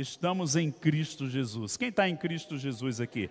estamos 0.00 0.56
em 0.56 0.70
Cristo 0.70 1.28
Jesus. 1.28 1.76
Quem 1.76 1.88
está 1.88 2.08
em 2.08 2.16
Cristo 2.16 2.56
Jesus 2.56 3.00
aqui? 3.00 3.30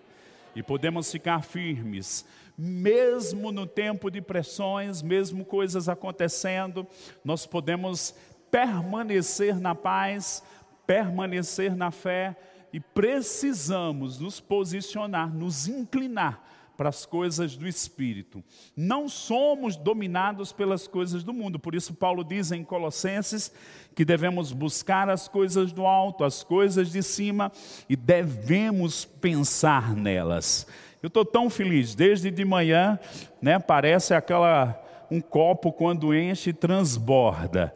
E 0.55 0.63
podemos 0.63 1.11
ficar 1.11 1.43
firmes, 1.43 2.25
mesmo 2.57 3.51
no 3.51 3.65
tempo 3.65 4.09
de 4.09 4.21
pressões, 4.21 5.01
mesmo 5.01 5.45
coisas 5.45 5.87
acontecendo, 5.87 6.85
nós 7.23 7.45
podemos 7.45 8.15
permanecer 8.49 9.59
na 9.59 9.75
paz, 9.75 10.43
permanecer 10.85 11.75
na 11.75 11.91
fé 11.91 12.35
e 12.73 12.79
precisamos 12.79 14.19
nos 14.19 14.39
posicionar, 14.39 15.33
nos 15.33 15.67
inclinar 15.67 16.43
para 16.79 16.87
as 16.87 17.05
coisas 17.05 17.57
do 17.57 17.67
Espírito. 17.67 18.41
Não 18.73 19.09
somos 19.09 19.75
dominados 19.75 20.53
pelas 20.53 20.87
coisas 20.87 21.25
do 21.25 21.33
mundo, 21.33 21.59
por 21.59 21.75
isso, 21.75 21.93
Paulo 21.93 22.23
diz 22.23 22.53
em 22.53 22.63
Colossenses 22.63 23.51
que 23.93 24.05
devemos 24.05 24.53
buscar 24.53 25.09
as 25.09 25.27
coisas 25.27 25.73
do 25.73 25.85
alto, 25.85 26.23
as 26.23 26.41
coisas 26.41 26.89
de 26.89 27.03
cima 27.03 27.51
e 27.89 27.97
devemos 27.97 29.03
pensar 29.03 29.93
nelas. 29.93 30.65
Eu 31.03 31.07
estou 31.07 31.25
tão 31.25 31.49
feliz, 31.49 31.95
desde 31.95 32.31
de 32.31 32.45
manhã, 32.45 32.97
né, 33.41 33.59
parece 33.59 34.13
aquela 34.13 34.81
um 35.11 35.19
copo 35.19 35.73
quando 35.73 36.15
enche 36.15 36.53
transborda, 36.53 37.75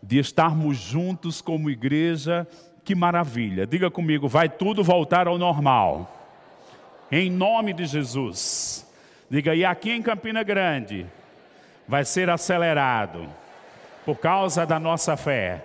de 0.00 0.20
estarmos 0.20 0.76
juntos 0.76 1.42
como 1.42 1.70
igreja, 1.70 2.46
que 2.84 2.94
maravilha. 2.94 3.66
Diga 3.66 3.90
comigo, 3.90 4.28
vai 4.28 4.48
tudo 4.48 4.84
voltar 4.84 5.26
ao 5.26 5.38
normal 5.38 6.20
em 7.16 7.30
nome 7.30 7.72
de 7.72 7.86
Jesus. 7.86 8.84
Diga, 9.30 9.54
e 9.54 9.64
aqui 9.64 9.92
em 9.92 10.02
Campina 10.02 10.42
Grande 10.42 11.06
vai 11.86 12.04
ser 12.04 12.28
acelerado 12.28 13.28
por 14.04 14.18
causa 14.18 14.66
da 14.66 14.80
nossa 14.80 15.16
fé. 15.16 15.64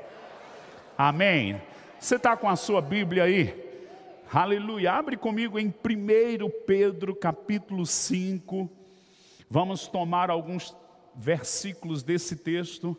Amém. 0.95 1.59
Você 1.99 2.17
está 2.17 2.38
com 2.38 2.48
a 2.48 2.55
sua 2.55 2.81
Bíblia 2.81 3.23
aí? 3.23 3.52
Aleluia. 4.31 4.93
Abre 4.93 5.17
comigo 5.17 5.57
em 5.57 5.70
1 5.70 5.73
Pedro 6.68 7.15
capítulo 7.15 7.84
5. 7.84 8.70
Vamos 9.49 9.88
tomar 9.88 10.29
alguns 10.29 10.77
versículos 11.16 12.04
desse 12.04 12.35
texto. 12.35 12.95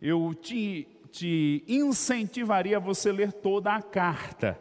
Eu 0.00 0.34
te, 0.34 0.86
te 1.10 1.64
incentivaria 1.66 2.76
a 2.76 2.80
você 2.80 3.10
ler 3.10 3.32
toda 3.32 3.72
a 3.72 3.80
carta. 3.80 4.60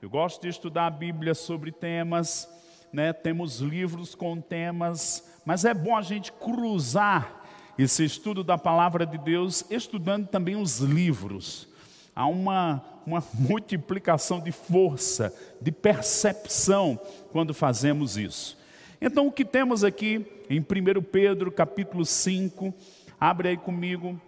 Eu 0.00 0.08
gosto 0.08 0.40
de 0.40 0.48
estudar 0.48 0.86
a 0.86 0.90
Bíblia 0.90 1.34
sobre 1.34 1.70
temas 1.70 2.61
né, 2.92 3.12
temos 3.12 3.60
livros 3.60 4.14
com 4.14 4.40
temas, 4.40 5.24
mas 5.44 5.64
é 5.64 5.72
bom 5.72 5.96
a 5.96 6.02
gente 6.02 6.30
cruzar 6.32 7.42
esse 7.78 8.04
estudo 8.04 8.44
da 8.44 8.58
palavra 8.58 9.06
de 9.06 9.16
Deus, 9.16 9.64
estudando 9.70 10.26
também 10.26 10.56
os 10.56 10.78
livros. 10.80 11.68
Há 12.14 12.26
uma, 12.26 12.84
uma 13.06 13.24
multiplicação 13.32 14.40
de 14.40 14.52
força, 14.52 15.34
de 15.60 15.72
percepção, 15.72 17.00
quando 17.30 17.54
fazemos 17.54 18.16
isso. 18.16 18.58
Então, 19.00 19.26
o 19.26 19.32
que 19.32 19.44
temos 19.44 19.82
aqui 19.82 20.24
em 20.48 20.60
1 20.60 21.02
Pedro, 21.02 21.50
capítulo 21.50 22.04
5, 22.04 22.72
abre 23.18 23.48
aí 23.48 23.56
comigo, 23.56 24.20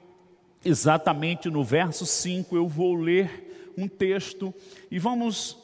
exatamente 0.65 1.51
no 1.51 1.63
verso 1.63 2.07
5, 2.07 2.57
eu 2.57 2.67
vou 2.67 2.95
ler 2.95 3.73
um 3.77 3.87
texto 3.87 4.55
e 4.91 4.99
vamos 4.99 5.59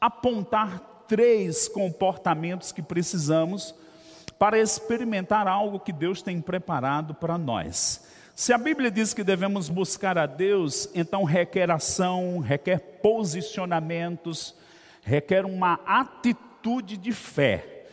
apontar 0.00 0.91
três 1.12 1.68
comportamentos 1.68 2.72
que 2.72 2.80
precisamos 2.80 3.74
para 4.38 4.58
experimentar 4.58 5.46
algo 5.46 5.78
que 5.78 5.92
Deus 5.92 6.22
tem 6.22 6.40
preparado 6.40 7.12
para 7.12 7.36
nós. 7.36 8.02
Se 8.34 8.50
a 8.50 8.56
Bíblia 8.56 8.90
diz 8.90 9.12
que 9.12 9.22
devemos 9.22 9.68
buscar 9.68 10.16
a 10.16 10.24
Deus, 10.24 10.88
então 10.94 11.24
requer 11.24 11.70
ação, 11.70 12.38
requer 12.38 12.78
posicionamentos, 13.02 14.54
requer 15.02 15.44
uma 15.44 15.78
atitude 15.84 16.96
de 16.96 17.12
fé. 17.12 17.84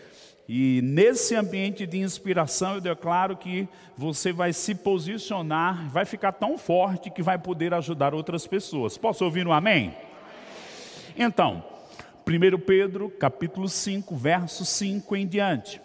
E 0.48 0.80
nesse 0.82 1.36
ambiente 1.36 1.86
de 1.86 1.98
inspiração, 1.98 2.76
eu 2.76 2.82
declaro 2.82 3.36
que 3.36 3.68
você 3.98 4.32
vai 4.32 4.54
se 4.54 4.74
posicionar, 4.74 5.90
vai 5.90 6.06
ficar 6.06 6.32
tão 6.32 6.58
forte 6.58 7.10
que 7.10 7.22
vai 7.22 7.38
poder 7.38 7.74
ajudar 7.74 8.14
outras 8.14 8.48
pessoas. 8.48 8.98
Posso 8.98 9.26
ouvir 9.26 9.46
um 9.46 9.52
amém? 9.52 9.94
Então, 11.18 11.66
1 12.30 12.60
Pedro, 12.60 13.10
capítulo 13.10 13.68
5, 13.68 14.16
verso 14.16 14.64
5 14.64 15.16
em 15.16 15.26
diante. 15.26 15.82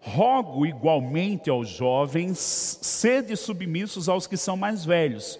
Rogo 0.00 0.66
igualmente 0.66 1.48
aos 1.48 1.68
jovens, 1.68 2.36
sede 2.82 3.36
submissos 3.36 4.08
aos 4.08 4.26
que 4.26 4.36
são 4.36 4.56
mais 4.56 4.84
velhos. 4.84 5.38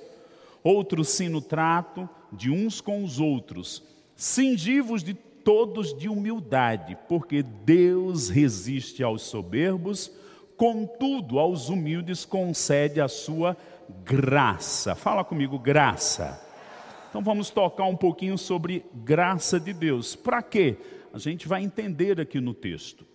Outros 0.62 1.08
sim 1.08 1.28
no 1.28 1.40
trato 1.40 2.08
de 2.32 2.50
uns 2.50 2.80
com 2.80 3.02
os 3.02 3.18
outros. 3.18 3.82
Cingivos 4.14 5.02
de 5.02 5.12
todos 5.12 5.92
de 5.92 6.08
humildade, 6.08 6.96
porque 7.08 7.42
Deus 7.42 8.28
resiste 8.28 9.02
aos 9.02 9.22
soberbos, 9.22 10.12
contudo 10.56 11.40
aos 11.40 11.68
humildes 11.68 12.24
concede 12.24 13.00
a 13.00 13.08
sua 13.08 13.56
graça. 14.04 14.94
Fala 14.94 15.24
comigo, 15.24 15.58
graça. 15.58 16.43
Então 17.14 17.22
vamos 17.22 17.48
tocar 17.48 17.84
um 17.84 17.94
pouquinho 17.94 18.36
sobre 18.36 18.84
graça 18.92 19.60
de 19.60 19.72
Deus. 19.72 20.16
Para 20.16 20.42
quê? 20.42 20.76
A 21.12 21.18
gente 21.20 21.46
vai 21.46 21.62
entender 21.62 22.20
aqui 22.20 22.40
no 22.40 22.52
texto. 22.52 23.06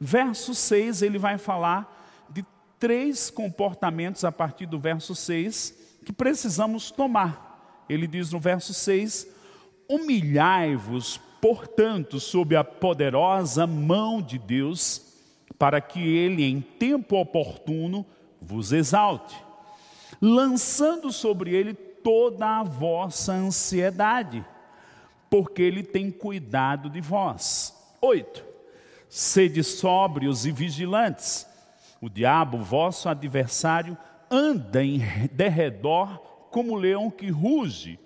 Verso 0.00 0.54
6, 0.54 1.02
ele 1.02 1.18
vai 1.18 1.36
falar 1.36 2.24
de 2.30 2.42
três 2.78 3.28
comportamentos 3.28 4.24
a 4.24 4.32
partir 4.32 4.64
do 4.64 4.78
verso 4.78 5.14
6 5.14 5.98
que 6.06 6.10
precisamos 6.10 6.90
tomar. 6.90 7.84
Ele 7.86 8.06
diz 8.06 8.32
no 8.32 8.40
verso 8.40 8.72
6: 8.72 9.28
Humilhai-vos, 9.90 11.20
portanto, 11.38 12.18
sob 12.18 12.56
a 12.56 12.64
poderosa 12.64 13.66
mão 13.66 14.22
de 14.22 14.38
Deus, 14.38 15.18
para 15.58 15.82
que 15.82 16.00
ele, 16.00 16.44
em 16.44 16.62
tempo 16.62 17.20
oportuno, 17.20 18.06
vos 18.40 18.72
exalte, 18.72 19.36
lançando 20.18 21.12
sobre 21.12 21.54
ele 21.54 21.83
toda 22.04 22.60
a 22.60 22.62
vossa 22.62 23.32
ansiedade, 23.32 24.44
porque 25.30 25.62
Ele 25.62 25.82
tem 25.82 26.10
cuidado 26.10 26.90
de 26.90 27.00
vós. 27.00 27.74
Oito, 28.00 28.44
sede 29.08 29.64
sóbrios 29.64 30.44
e 30.44 30.52
vigilantes. 30.52 31.46
O 32.02 32.10
diabo, 32.10 32.58
vosso 32.58 33.08
adversário, 33.08 33.96
anda 34.30 34.84
em 34.84 35.00
derredor 35.32 36.18
como 36.50 36.76
leão 36.76 37.10
que 37.10 37.30
ruge, 37.30 37.98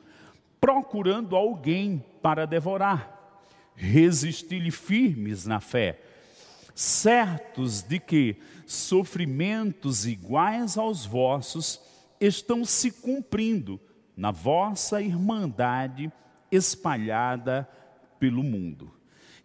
procurando 0.60 1.34
alguém 1.34 2.02
para 2.22 2.46
devorar. 2.46 3.16
Resisti-lhe 3.74 4.70
firmes 4.70 5.44
na 5.44 5.60
fé, 5.60 6.00
certos 6.74 7.82
de 7.82 7.98
que 7.98 8.36
sofrimentos 8.64 10.06
iguais 10.06 10.78
aos 10.78 11.04
vossos 11.04 11.80
estão 12.20 12.64
se 12.64 12.90
cumprindo 12.90 13.80
na 14.18 14.32
vossa 14.32 15.00
irmandade 15.00 16.12
espalhada 16.50 17.68
pelo 18.18 18.42
mundo. 18.42 18.92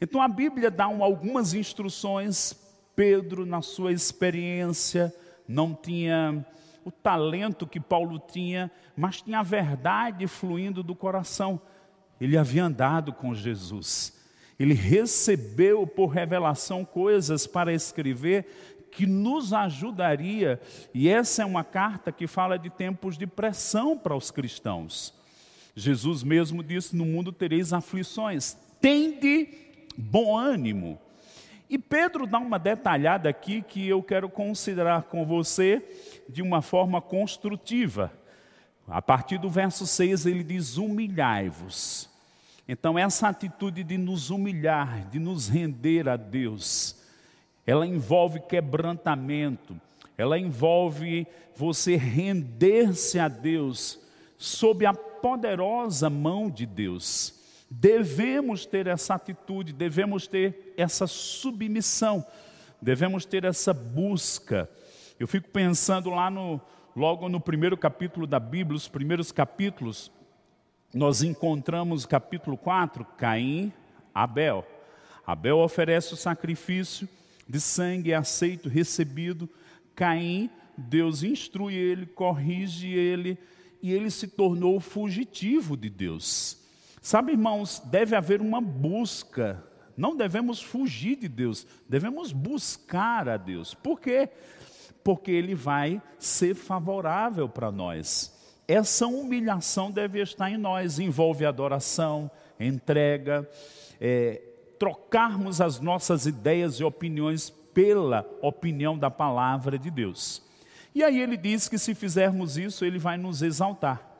Então 0.01 0.19
a 0.19 0.27
Bíblia 0.27 0.71
dá 0.71 0.87
um, 0.87 1.03
algumas 1.03 1.53
instruções. 1.53 2.59
Pedro, 2.95 3.45
na 3.45 3.61
sua 3.61 3.91
experiência, 3.93 5.13
não 5.47 5.75
tinha 5.75 6.43
o 6.83 6.89
talento 6.89 7.67
que 7.67 7.79
Paulo 7.79 8.17
tinha, 8.17 8.71
mas 8.97 9.21
tinha 9.21 9.39
a 9.39 9.43
verdade 9.43 10.25
fluindo 10.25 10.81
do 10.81 10.95
coração. 10.95 11.61
Ele 12.19 12.35
havia 12.35 12.65
andado 12.65 13.13
com 13.13 13.33
Jesus. 13.35 14.19
Ele 14.59 14.73
recebeu 14.73 15.85
por 15.85 16.07
revelação 16.07 16.83
coisas 16.83 17.45
para 17.45 17.73
escrever 17.73 18.72
que 18.95 19.05
nos 19.05 19.53
ajudaria, 19.53 20.59
e 20.93 21.09
essa 21.09 21.41
é 21.41 21.45
uma 21.45 21.63
carta 21.63 22.11
que 22.11 22.27
fala 22.27 22.57
de 22.57 22.69
tempos 22.69 23.17
de 23.17 23.27
pressão 23.27 23.97
para 23.97 24.15
os 24.15 24.31
cristãos. 24.31 25.13
Jesus 25.75 26.23
mesmo 26.23 26.63
disse: 26.63 26.95
No 26.95 27.05
mundo 27.05 27.31
tereis 27.31 27.73
aflições, 27.73 28.57
tende 28.79 29.49
bom 29.97 30.37
ânimo. 30.37 30.99
E 31.69 31.77
Pedro 31.77 32.27
dá 32.27 32.37
uma 32.37 32.59
detalhada 32.59 33.29
aqui 33.29 33.61
que 33.61 33.87
eu 33.87 34.03
quero 34.03 34.29
considerar 34.29 35.03
com 35.03 35.25
você 35.25 35.83
de 36.29 36.41
uma 36.41 36.61
forma 36.61 37.01
construtiva. 37.01 38.11
A 38.87 39.01
partir 39.01 39.39
do 39.39 39.49
verso 39.49 39.87
6 39.87 40.25
ele 40.25 40.43
diz: 40.43 40.77
Humilhai-vos. 40.77 42.09
Então, 42.67 42.97
essa 42.97 43.27
atitude 43.27 43.83
de 43.83 43.97
nos 43.97 44.29
humilhar, 44.29 45.09
de 45.09 45.19
nos 45.19 45.49
render 45.49 46.07
a 46.07 46.15
Deus, 46.15 47.02
ela 47.65 47.87
envolve 47.87 48.41
quebrantamento, 48.41 49.79
ela 50.17 50.37
envolve 50.37 51.25
você 51.55 51.95
render-se 51.95 53.19
a 53.19 53.27
Deus 53.27 53.99
sob 54.37 54.85
a 54.85 54.93
poderosa 54.93 56.09
mão 56.09 56.49
de 56.49 56.65
Deus. 56.65 57.41
Devemos 57.69 58.65
ter 58.65 58.87
essa 58.87 59.15
atitude, 59.15 59.73
devemos 59.73 60.27
ter 60.27 60.73
essa 60.77 61.07
submissão, 61.07 62.25
devemos 62.81 63.25
ter 63.25 63.45
essa 63.45 63.73
busca. 63.73 64.69
Eu 65.19 65.27
fico 65.27 65.49
pensando 65.49 66.09
lá 66.09 66.29
no 66.29 66.59
logo 66.95 67.27
no 67.27 67.39
primeiro 67.39 67.75
capítulo 67.75 68.27
da 68.27 68.39
Bíblia, 68.39 68.77
os 68.77 68.87
primeiros 68.87 69.31
capítulos, 69.31 70.11
nós 70.93 71.23
encontramos 71.23 72.05
capítulo 72.05 72.55
4, 72.55 73.03
Caim, 73.17 73.73
Abel. 74.13 74.63
Abel 75.25 75.57
oferece 75.57 76.13
o 76.13 76.17
sacrifício 76.17 77.09
de 77.53 77.61
sangue 77.61 78.15
aceito, 78.15 78.67
recebido. 78.67 79.47
Caim, 79.93 80.49
Deus 80.75 81.21
instrui 81.21 81.75
ele, 81.75 82.07
corrige 82.07 82.87
ele, 82.87 83.37
e 83.79 83.91
ele 83.91 84.09
se 84.09 84.27
tornou 84.27 84.79
fugitivo 84.79 85.77
de 85.77 85.87
Deus. 85.87 86.57
Sabe, 86.99 87.33
irmãos, 87.33 87.79
deve 87.85 88.15
haver 88.15 88.41
uma 88.41 88.59
busca. 88.59 89.63
Não 89.95 90.17
devemos 90.17 90.63
fugir 90.63 91.15
de 91.15 91.27
Deus, 91.27 91.67
devemos 91.87 92.31
buscar 92.31 93.29
a 93.29 93.37
Deus. 93.37 93.75
Por 93.75 93.99
quê? 93.99 94.29
Porque 95.03 95.29
Ele 95.29 95.53
vai 95.53 96.01
ser 96.17 96.55
favorável 96.55 97.47
para 97.47 97.71
nós. 97.71 98.33
Essa 98.67 99.05
humilhação 99.05 99.91
deve 99.91 100.19
estar 100.23 100.49
em 100.49 100.57
nós, 100.57 100.97
envolve 100.97 101.45
adoração, 101.45 102.31
entrega, 102.59 103.47
é, 104.01 104.41
trocarmos 104.79 105.61
as 105.61 105.79
nossas 105.79 106.25
ideias 106.25 106.75
e 106.75 106.83
opiniões 106.83 107.49
pela 107.49 108.27
opinião 108.41 108.97
da 108.97 109.09
palavra 109.09 109.77
de 109.77 109.89
Deus. 109.89 110.41
E 110.93 111.03
aí 111.03 111.19
ele 111.19 111.35
diz 111.35 111.67
que 111.67 111.77
se 111.77 111.95
fizermos 111.95 112.57
isso, 112.57 112.85
ele 112.85 112.99
vai 112.99 113.17
nos 113.17 113.41
exaltar. 113.41 114.13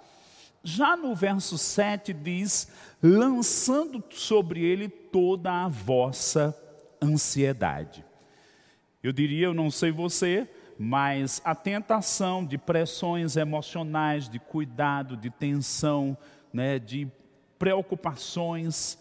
Já 0.64 0.96
no 0.96 1.14
verso 1.14 1.58
7 1.58 2.14
diz: 2.14 2.70
lançando 3.02 4.04
sobre 4.10 4.64
ele 4.64 4.88
toda 4.88 5.66
a 5.66 5.68
vossa 5.68 6.58
ansiedade. 7.02 8.04
Eu 9.04 9.12
diria, 9.12 9.48
eu 9.48 9.54
não 9.54 9.70
sei 9.70 9.92
você, 9.92 10.50
mas 10.80 11.42
a 11.44 11.54
tentação 11.54 12.46
de 12.46 12.58
pressões 12.58 13.36
emocionais, 13.36 14.30
de 14.30 14.40
cuidado, 14.40 15.18
de 15.18 15.30
tensão, 15.30 16.18
né, 16.54 16.80
de 16.80 17.08
preocupações, 17.60 18.98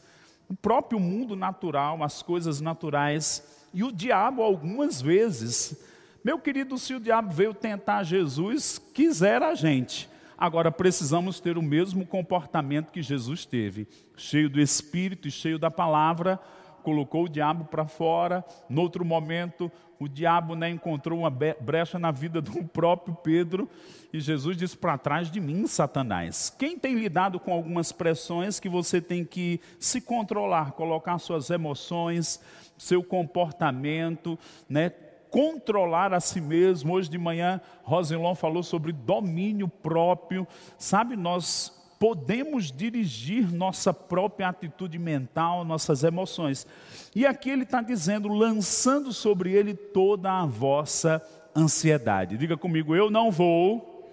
o 0.53 0.57
próprio 0.57 1.01
mundo 1.01 1.35
natural, 1.35 2.05
as 2.05 2.23
coisas 2.23 2.61
naturais, 2.61 3.43
e 3.73 3.83
o 3.83 3.91
diabo 3.91 4.43
algumas 4.43 5.01
vezes, 5.01 5.83
meu 6.23 6.39
querido, 6.39 6.77
se 6.77 6.93
o 6.95 7.01
diabo 7.01 7.33
veio 7.33 7.55
tentar 7.55 8.03
Jesus, 8.03 8.79
quiser 8.93 9.43
a 9.43 9.55
gente. 9.55 10.11
Agora 10.37 10.71
precisamos 10.71 11.41
ter 11.41 11.57
o 11.57 11.63
mesmo 11.63 12.05
comportamento 12.05 12.91
que 12.91 13.01
Jesus 13.01 13.47
teve, 13.47 13.89
cheio 14.15 14.51
do 14.51 14.61
Espírito 14.61 15.27
e 15.27 15.31
cheio 15.31 15.59
da 15.59 15.71
palavra, 15.71 16.39
colocou 16.83 17.25
o 17.25 17.31
diabo 17.31 17.65
para 17.65 17.87
fora. 17.87 18.45
No 18.69 18.83
outro 18.83 19.07
momento, 19.07 19.73
o 20.03 20.09
diabo 20.09 20.57
né, 20.57 20.69
encontrou 20.69 21.21
uma 21.21 21.31
brecha 21.31 21.99
na 21.99 22.11
vida 22.11 22.41
do 22.41 22.65
próprio 22.67 23.15
Pedro 23.15 23.71
e 24.13 24.21
Jesus 24.21 24.57
disse: 24.57 24.77
Para 24.77 24.99
trás 24.99 25.31
de 25.31 25.41
mim, 25.41 25.67
Satanás. 25.67 26.55
Quem 26.59 26.79
tem 26.79 26.95
lidado 26.95 27.39
com 27.39 27.53
algumas 27.53 27.93
pressões 27.93 28.59
que 28.59 28.69
você 28.69 29.01
tem 29.01 29.25
que 29.25 29.61
se 29.79 30.01
controlar, 30.01 30.73
colocar 30.73 31.19
suas 31.19 31.51
emoções, 31.51 32.41
seu 32.77 33.03
comportamento, 33.03 34.39
né, 34.69 34.91
controlar 35.31 36.13
a 36.13 36.21
si 36.21 36.41
mesmo. 36.41 36.95
Hoje 36.95 37.09
de 37.09 37.19
manhã, 37.19 37.61
Rosilon 37.85 38.35
falou 38.35 38.63
sobre 38.63 38.93
domínio 38.93 39.69
próprio. 39.69 40.47
Sabe, 40.77 41.17
nós 41.17 41.82
podemos 42.03 42.73
dirigir 42.73 43.55
nossa 43.55 43.95
própria 43.95 44.49
atitude 44.49 44.99
mental, 44.99 45.65
nossas 45.65 46.03
emoções. 46.03 46.67
E 47.15 47.25
aqui 47.25 47.49
ele 47.49 47.63
está 47.63 47.81
dizendo, 47.81 48.27
lançando 48.27 49.13
sobre 49.13 49.53
ele 49.53 49.73
toda 49.73 50.33
a 50.33 50.45
vossa 50.45 51.25
ansiedade. 51.55 52.37
Diga 52.37 52.57
comigo, 52.57 52.97
eu 52.97 53.09
não 53.09 53.31
vou 53.31 54.11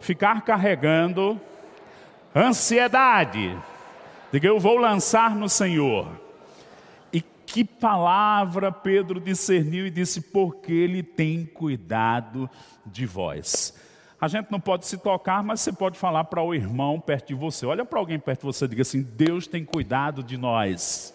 ficar 0.00 0.40
carregando 0.40 1.40
ansiedade. 2.34 3.56
Diga, 4.32 4.48
eu 4.48 4.58
vou 4.58 4.76
lançar 4.76 5.36
no 5.36 5.48
Senhor. 5.48 6.08
E 7.12 7.20
que 7.20 7.62
palavra 7.62 8.72
Pedro 8.72 9.20
discerniu 9.20 9.86
e 9.86 9.90
disse, 9.90 10.20
porque 10.20 10.72
ele 10.72 11.00
tem 11.00 11.46
cuidado 11.46 12.50
de 12.84 13.06
vós. 13.06 13.72
A 14.20 14.28
gente 14.28 14.50
não 14.50 14.60
pode 14.60 14.86
se 14.86 14.98
tocar, 14.98 15.42
mas 15.42 15.62
você 15.62 15.72
pode 15.72 15.98
falar 15.98 16.24
para 16.24 16.42
o 16.42 16.54
irmão 16.54 17.00
perto 17.00 17.28
de 17.28 17.34
você. 17.34 17.64
Olha 17.64 17.86
para 17.86 17.98
alguém 17.98 18.18
perto 18.18 18.40
de 18.40 18.46
você 18.46 18.66
e 18.66 18.68
diga 18.68 18.82
assim: 18.82 19.02
Deus 19.02 19.46
tem 19.46 19.64
cuidado 19.64 20.22
de 20.22 20.36
nós. 20.36 21.14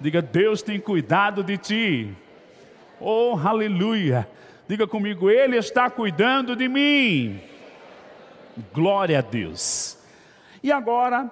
Diga, 0.00 0.20
Deus 0.20 0.60
tem 0.60 0.80
cuidado 0.80 1.44
de 1.44 1.56
ti. 1.56 2.16
Oh, 2.98 3.36
aleluia. 3.36 4.28
Diga 4.66 4.86
comigo, 4.86 5.30
Ele 5.30 5.56
está 5.56 5.88
cuidando 5.88 6.56
de 6.56 6.68
mim. 6.68 7.40
Glória 8.72 9.18
a 9.18 9.22
Deus. 9.22 9.96
E 10.62 10.72
agora, 10.72 11.30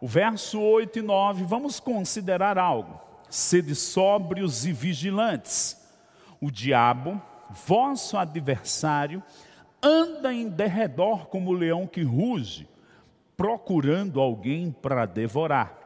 o 0.00 0.06
verso 0.06 0.60
8 0.60 0.98
e 0.98 1.02
9, 1.02 1.44
vamos 1.44 1.80
considerar 1.80 2.58
algo. 2.58 3.00
Sede 3.30 3.74
sóbrios 3.74 4.66
e 4.66 4.72
vigilantes. 4.72 5.82
O 6.40 6.50
diabo, 6.50 7.20
vosso 7.50 8.16
adversário, 8.18 9.22
anda 9.86 10.34
em 10.34 10.48
derredor 10.48 11.26
como 11.28 11.50
o 11.50 11.54
leão 11.54 11.86
que 11.86 12.02
ruge, 12.02 12.68
procurando 13.36 14.20
alguém 14.20 14.72
para 14.72 15.06
devorar. 15.06 15.78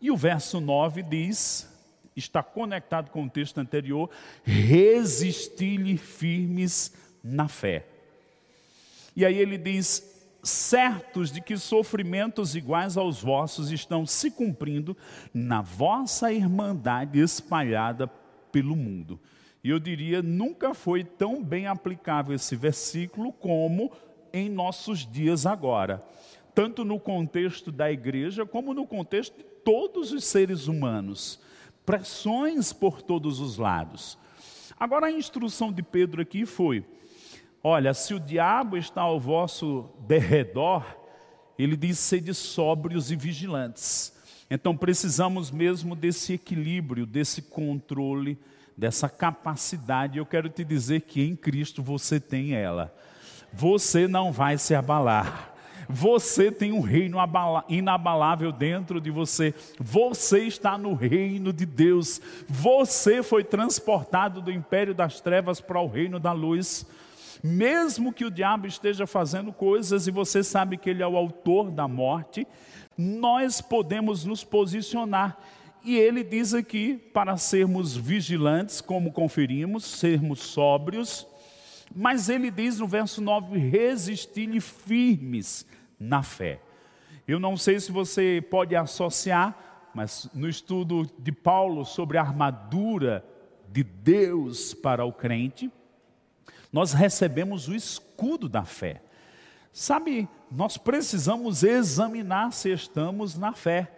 E 0.00 0.10
o 0.10 0.16
verso 0.16 0.60
9 0.60 1.02
diz, 1.02 1.68
está 2.14 2.42
conectado 2.42 3.10
com 3.10 3.24
o 3.24 3.30
texto 3.30 3.58
anterior: 3.58 4.08
resisti-lhe 4.44 5.96
firmes 5.96 6.94
na 7.22 7.48
fé. 7.48 7.84
E 9.16 9.24
aí 9.24 9.36
ele 9.36 9.58
diz: 9.58 10.14
certos 10.42 11.32
de 11.32 11.40
que 11.40 11.56
sofrimentos 11.56 12.54
iguais 12.54 12.96
aos 12.96 13.20
vossos 13.20 13.72
estão 13.72 14.06
se 14.06 14.30
cumprindo 14.30 14.96
na 15.34 15.60
vossa 15.60 16.32
irmandade 16.32 17.18
espalhada 17.18 18.06
pelo 18.52 18.76
mundo. 18.76 19.18
E 19.62 19.70
eu 19.70 19.78
diria, 19.78 20.22
nunca 20.22 20.72
foi 20.72 21.02
tão 21.02 21.42
bem 21.42 21.66
aplicável 21.66 22.34
esse 22.34 22.54
versículo 22.54 23.32
como 23.32 23.90
em 24.32 24.48
nossos 24.48 25.10
dias 25.10 25.46
agora, 25.46 26.04
tanto 26.54 26.84
no 26.84 27.00
contexto 27.00 27.72
da 27.72 27.90
igreja 27.90 28.46
como 28.46 28.72
no 28.72 28.86
contexto 28.86 29.36
de 29.36 29.44
todos 29.64 30.12
os 30.12 30.24
seres 30.24 30.66
humanos. 30.68 31.40
Pressões 31.84 32.72
por 32.72 33.02
todos 33.02 33.40
os 33.40 33.56
lados. 33.56 34.18
Agora 34.78 35.06
a 35.06 35.12
instrução 35.12 35.72
de 35.72 35.82
Pedro 35.82 36.22
aqui 36.22 36.46
foi: 36.46 36.84
olha, 37.62 37.92
se 37.94 38.14
o 38.14 38.20
diabo 38.20 38.76
está 38.76 39.02
ao 39.02 39.18
vosso 39.18 39.88
derredor, 40.06 40.84
ele 41.58 41.76
diz: 41.76 41.98
sede 41.98 42.32
sóbrios 42.34 43.10
e 43.10 43.16
vigilantes. 43.16 44.16
Então 44.50 44.76
precisamos 44.76 45.50
mesmo 45.50 45.96
desse 45.96 46.34
equilíbrio, 46.34 47.04
desse 47.04 47.42
controle 47.42 48.38
dessa 48.78 49.08
capacidade, 49.08 50.18
eu 50.18 50.24
quero 50.24 50.48
te 50.48 50.62
dizer 50.62 51.00
que 51.00 51.20
em 51.20 51.34
Cristo 51.34 51.82
você 51.82 52.20
tem 52.20 52.54
ela. 52.54 52.94
Você 53.52 54.06
não 54.06 54.30
vai 54.30 54.56
se 54.56 54.72
abalar. 54.72 55.52
Você 55.88 56.52
tem 56.52 56.70
um 56.70 56.80
reino 56.80 57.18
inabalável 57.68 58.52
dentro 58.52 59.00
de 59.00 59.10
você. 59.10 59.52
Você 59.80 60.44
está 60.44 60.78
no 60.78 60.94
reino 60.94 61.52
de 61.52 61.66
Deus. 61.66 62.20
Você 62.46 63.20
foi 63.20 63.42
transportado 63.42 64.40
do 64.40 64.52
império 64.52 64.94
das 64.94 65.20
trevas 65.20 65.60
para 65.60 65.80
o 65.80 65.88
reino 65.88 66.20
da 66.20 66.30
luz. 66.30 66.86
Mesmo 67.42 68.12
que 68.12 68.24
o 68.24 68.30
diabo 68.30 68.68
esteja 68.68 69.08
fazendo 69.08 69.52
coisas 69.52 70.06
e 70.06 70.12
você 70.12 70.44
sabe 70.44 70.76
que 70.76 70.90
ele 70.90 71.02
é 71.02 71.06
o 71.06 71.16
autor 71.16 71.70
da 71.70 71.88
morte, 71.88 72.46
nós 72.96 73.60
podemos 73.60 74.24
nos 74.24 74.44
posicionar 74.44 75.36
e 75.88 75.96
ele 75.96 76.22
diz 76.22 76.52
aqui 76.52 76.98
para 77.14 77.38
sermos 77.38 77.96
vigilantes, 77.96 78.82
como 78.82 79.10
conferimos, 79.10 79.86
sermos 79.86 80.40
sóbrios, 80.40 81.26
mas 81.96 82.28
ele 82.28 82.50
diz 82.50 82.78
no 82.78 82.86
verso 82.86 83.22
9: 83.22 83.58
resistir-lhe 83.58 84.60
firmes 84.60 85.66
na 85.98 86.22
fé. 86.22 86.60
Eu 87.26 87.40
não 87.40 87.56
sei 87.56 87.80
se 87.80 87.90
você 87.90 88.44
pode 88.50 88.76
associar, 88.76 89.90
mas 89.94 90.28
no 90.34 90.46
estudo 90.46 91.10
de 91.18 91.32
Paulo 91.32 91.86
sobre 91.86 92.18
a 92.18 92.22
armadura 92.22 93.24
de 93.70 93.82
Deus 93.82 94.74
para 94.74 95.06
o 95.06 95.12
crente, 95.12 95.72
nós 96.70 96.92
recebemos 96.92 97.66
o 97.66 97.74
escudo 97.74 98.46
da 98.46 98.64
fé. 98.64 99.00
Sabe, 99.72 100.28
nós 100.50 100.76
precisamos 100.76 101.62
examinar 101.62 102.52
se 102.52 102.70
estamos 102.70 103.38
na 103.38 103.54
fé. 103.54 103.97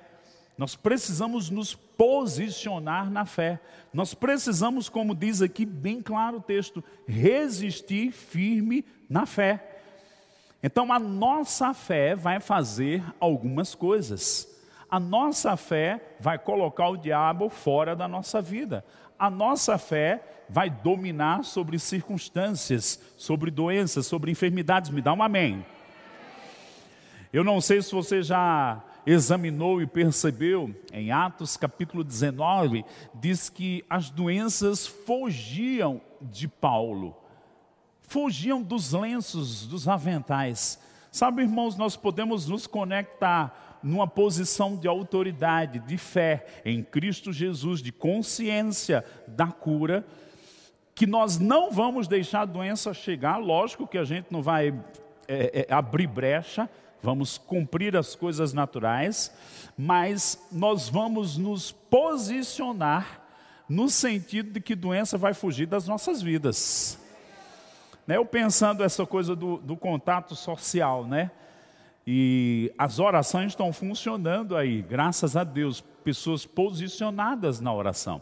Nós 0.60 0.76
precisamos 0.76 1.48
nos 1.48 1.74
posicionar 1.74 3.10
na 3.10 3.24
fé. 3.24 3.58
Nós 3.94 4.12
precisamos, 4.12 4.90
como 4.90 5.14
diz 5.14 5.40
aqui 5.40 5.64
bem 5.64 6.02
claro 6.02 6.36
o 6.36 6.42
texto, 6.42 6.84
resistir 7.08 8.12
firme 8.12 8.84
na 9.08 9.24
fé. 9.24 9.80
Então 10.62 10.92
a 10.92 10.98
nossa 10.98 11.72
fé 11.72 12.14
vai 12.14 12.40
fazer 12.40 13.02
algumas 13.18 13.74
coisas. 13.74 14.54
A 14.90 15.00
nossa 15.00 15.56
fé 15.56 15.98
vai 16.20 16.38
colocar 16.38 16.90
o 16.90 16.98
diabo 16.98 17.48
fora 17.48 17.96
da 17.96 18.06
nossa 18.06 18.42
vida. 18.42 18.84
A 19.18 19.30
nossa 19.30 19.78
fé 19.78 20.22
vai 20.46 20.68
dominar 20.68 21.42
sobre 21.42 21.78
circunstâncias, 21.78 23.00
sobre 23.16 23.50
doenças, 23.50 24.06
sobre 24.06 24.30
enfermidades. 24.30 24.90
Me 24.90 25.00
dá 25.00 25.14
um 25.14 25.22
amém. 25.22 25.64
Eu 27.32 27.42
não 27.42 27.62
sei 27.62 27.80
se 27.80 27.92
você 27.92 28.22
já 28.22 28.84
examinou 29.06 29.80
e 29.80 29.86
percebeu, 29.86 30.74
em 30.92 31.10
Atos 31.10 31.56
capítulo 31.56 32.04
19, 32.04 32.84
diz 33.14 33.48
que 33.48 33.84
as 33.88 34.10
doenças 34.10 34.86
fugiam 34.86 36.00
de 36.20 36.46
Paulo, 36.46 37.16
fugiam 38.02 38.62
dos 38.62 38.92
lenços, 38.92 39.66
dos 39.66 39.88
aventais. 39.88 40.78
Sabe, 41.10 41.42
irmãos, 41.42 41.76
nós 41.76 41.96
podemos 41.96 42.46
nos 42.46 42.66
conectar 42.66 43.78
numa 43.82 44.06
posição 44.06 44.76
de 44.76 44.86
autoridade, 44.86 45.78
de 45.80 45.96
fé 45.96 46.46
em 46.64 46.82
Cristo 46.82 47.32
Jesus, 47.32 47.82
de 47.82 47.90
consciência 47.90 49.04
da 49.26 49.46
cura, 49.46 50.06
que 50.94 51.06
nós 51.06 51.38
não 51.38 51.72
vamos 51.72 52.06
deixar 52.06 52.42
a 52.42 52.44
doença 52.46 52.92
chegar, 52.92 53.38
lógico 53.38 53.86
que 53.86 53.96
a 53.96 54.04
gente 54.04 54.26
não 54.30 54.42
vai 54.42 54.68
é, 55.26 55.66
é, 55.68 55.72
abrir 55.72 56.06
brecha, 56.06 56.68
vamos 57.02 57.38
cumprir 57.38 57.96
as 57.96 58.14
coisas 58.14 58.52
naturais, 58.52 59.32
mas 59.76 60.40
nós 60.50 60.88
vamos 60.88 61.36
nos 61.36 61.72
posicionar 61.72 63.20
no 63.68 63.88
sentido 63.88 64.50
de 64.50 64.60
que 64.60 64.74
doença 64.74 65.16
vai 65.16 65.32
fugir 65.32 65.66
das 65.66 65.86
nossas 65.86 66.20
vidas. 66.20 66.98
Né, 68.06 68.16
eu 68.16 68.24
pensando 68.24 68.82
essa 68.82 69.06
coisa 69.06 69.36
do, 69.36 69.58
do 69.58 69.76
contato 69.76 70.34
social, 70.34 71.06
né? 71.06 71.30
E 72.06 72.72
as 72.76 72.98
orações 72.98 73.52
estão 73.52 73.72
funcionando 73.72 74.56
aí, 74.56 74.82
graças 74.82 75.36
a 75.36 75.44
Deus, 75.44 75.80
pessoas 76.02 76.44
posicionadas 76.44 77.60
na 77.60 77.72
oração. 77.72 78.20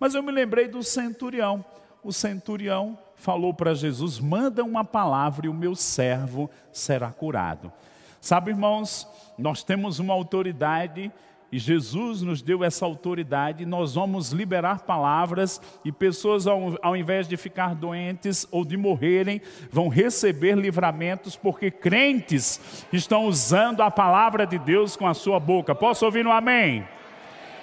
Mas 0.00 0.14
eu 0.14 0.22
me 0.22 0.32
lembrei 0.32 0.66
do 0.66 0.82
centurião. 0.82 1.64
O 2.02 2.12
centurião 2.12 2.98
falou 3.14 3.52
para 3.52 3.74
Jesus: 3.74 4.18
manda 4.18 4.64
uma 4.64 4.84
palavra 4.84 5.46
e 5.46 5.48
o 5.48 5.54
meu 5.54 5.74
servo 5.74 6.50
será 6.72 7.12
curado. 7.12 7.72
Sabe, 8.20 8.50
irmãos, 8.50 9.06
nós 9.36 9.62
temos 9.62 9.98
uma 9.98 10.14
autoridade 10.14 11.12
e 11.50 11.58
Jesus 11.58 12.20
nos 12.20 12.42
deu 12.42 12.62
essa 12.62 12.84
autoridade, 12.84 13.64
nós 13.64 13.94
vamos 13.94 14.32
liberar 14.32 14.82
palavras 14.82 15.60
e 15.82 15.90
pessoas, 15.90 16.46
ao, 16.46 16.76
ao, 16.82 16.94
invés 16.94 17.26
de 17.26 17.38
ficar 17.38 17.74
doentes 17.74 18.46
ou 18.50 18.66
de 18.66 18.76
morrerem, 18.76 19.40
vão 19.70 19.88
receber 19.88 20.56
livramentos, 20.56 21.36
porque 21.36 21.70
crentes 21.70 22.86
estão 22.92 23.24
usando 23.24 23.80
a 23.80 23.90
palavra 23.90 24.46
de 24.46 24.58
Deus 24.58 24.94
com 24.94 25.06
a 25.06 25.14
sua 25.14 25.40
boca. 25.40 25.74
Posso 25.74 26.04
ouvir 26.04 26.26
um 26.26 26.32
amém? 26.32 26.86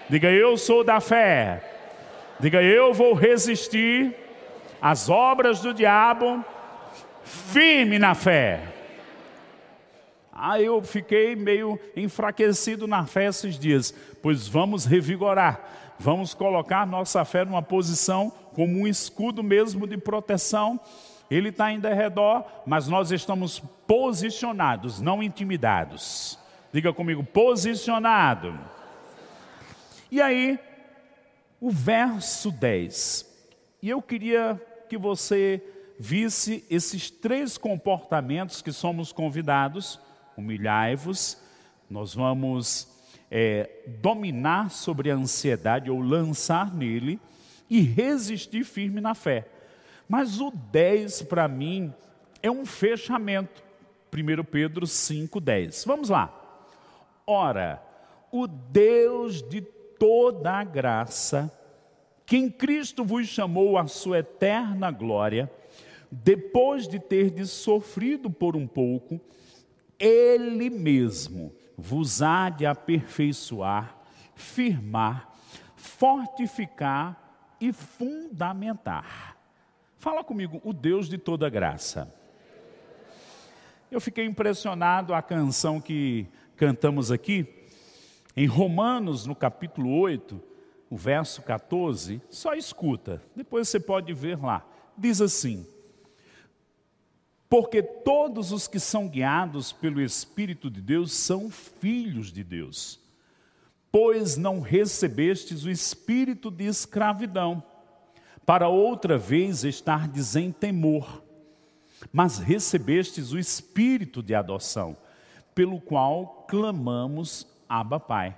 Diga, 0.10 0.32
eu 0.32 0.58
sou 0.58 0.84
da 0.84 1.00
fé. 1.00 1.62
Diga, 2.40 2.64
eu 2.64 2.92
vou 2.92 3.14
resistir 3.14 4.16
às 4.82 5.10
obras 5.10 5.62
do 5.62 5.72
diabo, 5.72 6.44
firme 7.24 8.00
na 8.00 8.16
fé. 8.16 8.75
Aí 10.38 10.66
eu 10.66 10.84
fiquei 10.84 11.34
meio 11.34 11.80
enfraquecido 11.96 12.86
na 12.86 13.06
fé 13.06 13.28
esses 13.28 13.58
dias, 13.58 13.94
pois 14.22 14.50
vamos 14.50 14.84
revigorar, 14.84 15.96
vamos 15.98 16.34
colocar 16.34 16.86
nossa 16.86 17.24
fé 17.24 17.46
numa 17.46 17.62
posição 17.62 18.30
como 18.54 18.82
um 18.82 18.86
escudo 18.86 19.42
mesmo 19.42 19.88
de 19.88 19.98
proteção. 19.98 20.78
Ele 21.32 21.50
está 21.50 21.72
em 21.72 21.80
derredor, 21.80 22.44
mas 22.66 22.90
nós 22.90 23.12
estamos 23.12 23.60
posicionados, 23.88 25.00
não 25.00 25.24
intimidados. 25.24 26.38
Diga 26.74 26.92
comigo, 26.92 27.24
posicionado. 27.24 28.60
E 30.12 30.22
aí, 30.22 30.60
o 31.62 31.72
verso 31.72 32.52
10. 32.52 33.26
E 33.82 33.90
eu 33.90 34.02
queria 34.02 34.62
que 34.90 34.98
você 34.98 35.64
visse 35.98 36.66
esses 36.70 37.10
três 37.10 37.58
comportamentos 37.58 38.62
que 38.62 38.74
somos 38.74 39.14
convidados 39.14 40.04
humilhai-vos, 40.38 41.38
nós 41.90 42.14
vamos 42.14 42.88
é, 43.30 43.70
dominar 44.02 44.70
sobre 44.70 45.12
a 45.12 45.16
ansiedade 45.16 45.90
ou 45.90 46.00
lançar 46.00 46.74
nele 46.74 47.20
e 47.70 47.82
resistir 47.82 48.64
firme 48.64 49.02
na 49.02 49.16
fé. 49.16 49.48
Mas 50.08 50.40
o 50.40 50.52
10 50.52 51.24
para 51.24 51.48
mim 51.48 51.94
é 52.42 52.50
um 52.50 52.66
fechamento. 52.66 53.64
1 54.14 54.44
Pedro 54.46 54.86
5,10. 54.86 55.86
Vamos 55.86 56.10
lá. 56.10 56.34
Ora, 57.28 57.82
o 58.32 58.48
Deus 58.48 59.42
de 59.42 59.62
toda 59.62 60.52
a 60.52 60.64
graça, 60.64 61.52
que 62.26 62.38
em 62.38 62.50
Cristo 62.50 63.04
vos 63.04 63.28
chamou 63.28 63.78
à 63.78 63.88
sua 63.88 64.20
eterna 64.20 64.92
glória, 64.92 65.52
depois 66.12 66.88
de 66.88 67.00
ter 67.00 67.46
sofrido 67.46 68.30
por 68.30 68.56
um 68.56 68.68
pouco, 68.68 69.20
ele 70.00 70.70
mesmo 70.70 71.54
vos 71.78 72.22
há 72.22 72.50
de 72.50 72.66
aperfeiçoar, 72.66 73.96
firmar, 74.36 75.30
fortificar 75.76 77.18
e 77.60 77.72
fundamentar. 77.72 79.38
Fala 79.98 80.24
comigo, 80.24 80.62
o 80.64 80.74
Deus 80.74 81.10
de 81.10 81.18
toda 81.18 81.50
graça. 81.50 82.14
Eu 83.92 84.02
fiquei 84.02 84.26
impressionado 84.26 85.14
a 85.14 85.22
canção 85.22 85.80
que 85.80 86.28
cantamos 86.56 87.12
aqui, 87.12 87.48
em 88.36 88.46
Romanos, 88.46 89.26
no 89.26 89.36
capítulo 89.36 89.98
8, 89.98 90.42
o 90.90 90.98
verso 90.98 91.42
14, 91.42 92.22
só 92.30 92.54
escuta, 92.54 93.22
depois 93.36 93.70
você 93.70 93.80
pode 93.80 94.14
ver 94.14 94.38
lá. 94.42 94.66
Diz 94.98 95.22
assim: 95.22 95.66
porque 97.56 97.82
todos 97.82 98.52
os 98.52 98.68
que 98.68 98.82
são 98.82 99.08
guiados 99.08 99.72
pelo 99.72 100.02
Espírito 100.02 100.70
de 100.70 100.82
Deus 100.82 101.14
são 101.14 101.50
filhos 101.50 102.30
de 102.30 102.44
Deus. 102.44 103.00
Pois 103.90 104.36
não 104.36 104.60
recebestes 104.60 105.64
o 105.64 105.70
espírito 105.70 106.52
de 106.52 106.66
escravidão, 106.66 107.64
para 108.46 108.68
outra 108.68 109.18
vez 109.18 109.64
estardes 109.64 110.36
em 110.36 110.52
temor, 110.52 111.24
mas 112.12 112.40
recebestes 112.40 113.32
o 113.32 113.40
espírito 113.40 114.22
de 114.22 114.36
adoção, 114.36 114.98
pelo 115.56 115.80
qual 115.80 116.46
clamamos 116.50 117.48
Abba 117.70 118.02
Pai. 118.02 118.38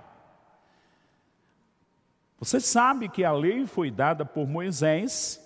Você 2.38 2.60
sabe 2.60 3.08
que 3.08 3.24
a 3.24 3.32
lei 3.32 3.66
foi 3.66 3.90
dada 3.90 4.24
por 4.24 4.46
Moisés, 4.46 5.44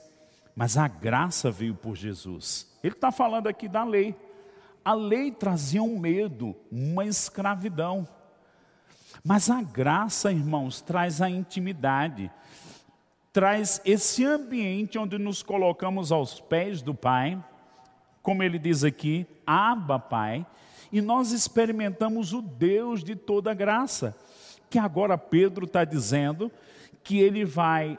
mas 0.55 0.76
a 0.76 0.87
graça 0.87 1.50
veio 1.50 1.75
por 1.75 1.97
Jesus. 1.97 2.71
Ele 2.83 2.95
está 2.95 3.12
falando 3.12 3.47
aqui 3.47 3.69
da 3.69 3.85
lei. 3.85 4.15
A 4.85 4.95
lei 4.95 5.31
trazia 5.31 5.83
um 5.83 5.99
medo, 5.99 6.57
uma 6.71 7.05
escravidão. 7.05 8.07
Mas 9.25 9.49
a 9.49 9.62
graça, 9.62 10.33
irmãos, 10.33 10.81
traz 10.81 11.23
a 11.23 11.31
intimidade, 11.31 12.31
traz 13.33 13.81
esse 13.85 14.25
ambiente 14.25 14.99
onde 14.99 15.19
nos 15.19 15.43
colocamos 15.43 16.11
aos 16.11 16.41
pés 16.41 16.83
do 16.83 16.95
Pai, 16.95 17.43
como 18.21 18.43
ele 18.43 18.59
diz 18.59 18.83
aqui, 18.83 19.27
Abba 19.47 19.99
Pai, 19.99 20.45
e 20.91 21.01
nós 21.01 21.33
experimentamos 21.33 22.33
o 22.33 22.43
Deus 22.43 23.05
de 23.05 23.15
toda 23.15 23.55
graça, 23.55 24.17
que 24.69 24.79
agora 24.79 25.17
Pedro 25.17 25.67
está 25.67 25.85
dizendo 25.85 26.51
que 27.05 27.19
ele 27.19 27.45
vai 27.45 27.99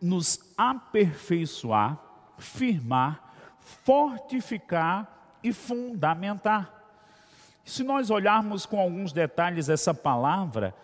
nos 0.00 0.40
aperfeiçoar, 0.56 1.98
firmar, 2.38 3.29
fortificar 3.84 5.38
e 5.42 5.52
fundamentar. 5.52 6.80
Se 7.64 7.82
nós 7.82 8.10
olharmos 8.10 8.66
com 8.66 8.80
alguns 8.80 9.12
detalhes 9.12 9.68
essa 9.68 9.94
palavra, 9.94 10.74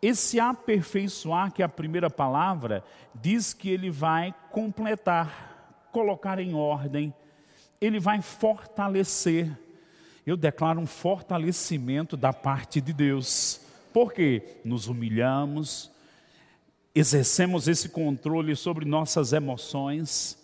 esse 0.00 0.40
aperfeiçoar, 0.40 1.52
que 1.52 1.62
é 1.62 1.64
a 1.64 1.68
primeira 1.68 2.10
palavra, 2.10 2.84
diz 3.14 3.54
que 3.54 3.70
ele 3.70 3.90
vai 3.90 4.34
completar, 4.50 5.86
colocar 5.92 6.38
em 6.40 6.54
ordem, 6.54 7.14
ele 7.80 8.00
vai 8.00 8.20
fortalecer. 8.20 9.50
Eu 10.26 10.36
declaro 10.36 10.80
um 10.80 10.86
fortalecimento 10.86 12.16
da 12.16 12.32
parte 12.32 12.80
de 12.80 12.92
Deus. 12.92 13.60
Porque 13.92 14.56
nos 14.64 14.88
humilhamos, 14.88 15.90
exercemos 16.94 17.68
esse 17.68 17.88
controle 17.90 18.56
sobre 18.56 18.84
nossas 18.84 19.32
emoções, 19.32 20.41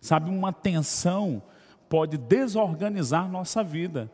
Sabe, 0.00 0.30
uma 0.30 0.52
tensão 0.52 1.42
pode 1.88 2.16
desorganizar 2.16 3.28
nossa 3.28 3.62
vida. 3.62 4.10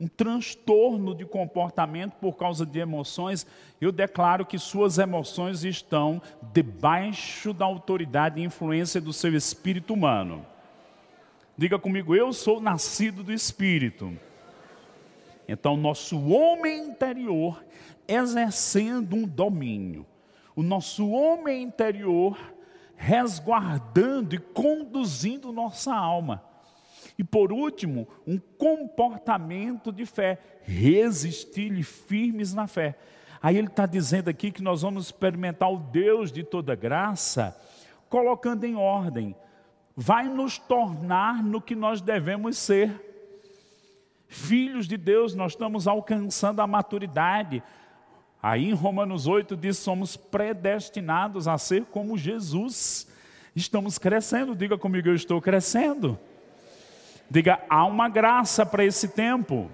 Um 0.00 0.06
transtorno 0.06 1.14
de 1.14 1.24
comportamento 1.24 2.14
por 2.20 2.36
causa 2.36 2.64
de 2.64 2.78
emoções, 2.78 3.46
eu 3.80 3.90
declaro 3.90 4.46
que 4.46 4.58
suas 4.58 4.96
emoções 4.98 5.64
estão 5.64 6.22
debaixo 6.52 7.52
da 7.52 7.64
autoridade 7.64 8.40
e 8.40 8.44
influência 8.44 9.00
do 9.00 9.12
seu 9.12 9.34
espírito 9.34 9.94
humano. 9.94 10.46
Diga 11.56 11.78
comigo, 11.78 12.14
eu 12.14 12.32
sou 12.32 12.60
nascido 12.60 13.24
do 13.24 13.32
espírito. 13.32 14.16
Então, 15.48 15.76
nosso 15.76 16.28
homem 16.28 16.86
interior 16.86 17.64
exercendo 18.06 19.16
um 19.16 19.26
domínio. 19.26 20.06
O 20.54 20.62
nosso 20.62 21.10
homem 21.10 21.62
interior 21.62 22.38
resguardando 22.98 24.34
e 24.34 24.38
conduzindo 24.38 25.52
nossa 25.52 25.94
alma. 25.94 26.42
E 27.16 27.24
por 27.24 27.52
último, 27.52 28.06
um 28.26 28.38
comportamento 28.38 29.90
de 29.90 30.04
fé, 30.04 30.38
resistir-lhe 30.62 31.82
firmes 31.82 32.52
na 32.52 32.66
fé. 32.66 32.98
Aí 33.40 33.56
ele 33.56 33.68
está 33.68 33.86
dizendo 33.86 34.28
aqui 34.28 34.50
que 34.50 34.62
nós 34.62 34.82
vamos 34.82 35.06
experimentar 35.06 35.72
o 35.72 35.78
Deus 35.78 36.32
de 36.32 36.42
toda 36.42 36.74
graça, 36.74 37.56
colocando 38.08 38.64
em 38.64 38.74
ordem, 38.74 39.34
vai 39.96 40.28
nos 40.28 40.58
tornar 40.58 41.42
no 41.42 41.60
que 41.60 41.76
nós 41.76 42.00
devemos 42.00 42.58
ser. 42.58 43.06
Filhos 44.26 44.86
de 44.86 44.96
Deus, 44.96 45.34
nós 45.34 45.52
estamos 45.52 45.86
alcançando 45.86 46.60
a 46.60 46.66
maturidade. 46.66 47.62
Aí 48.42 48.66
em 48.66 48.74
Romanos 48.74 49.26
8 49.26 49.56
diz: 49.56 49.78
somos 49.78 50.16
predestinados 50.16 51.48
a 51.48 51.58
ser 51.58 51.84
como 51.86 52.16
Jesus. 52.16 53.08
Estamos 53.54 53.98
crescendo, 53.98 54.54
diga 54.54 54.78
comigo, 54.78 55.08
eu 55.08 55.14
estou 55.14 55.40
crescendo. 55.40 56.18
Diga, 57.30 57.60
há 57.68 57.84
uma 57.84 58.08
graça 58.08 58.64
para 58.64 58.84
esse 58.84 59.08
tempo. 59.08 59.70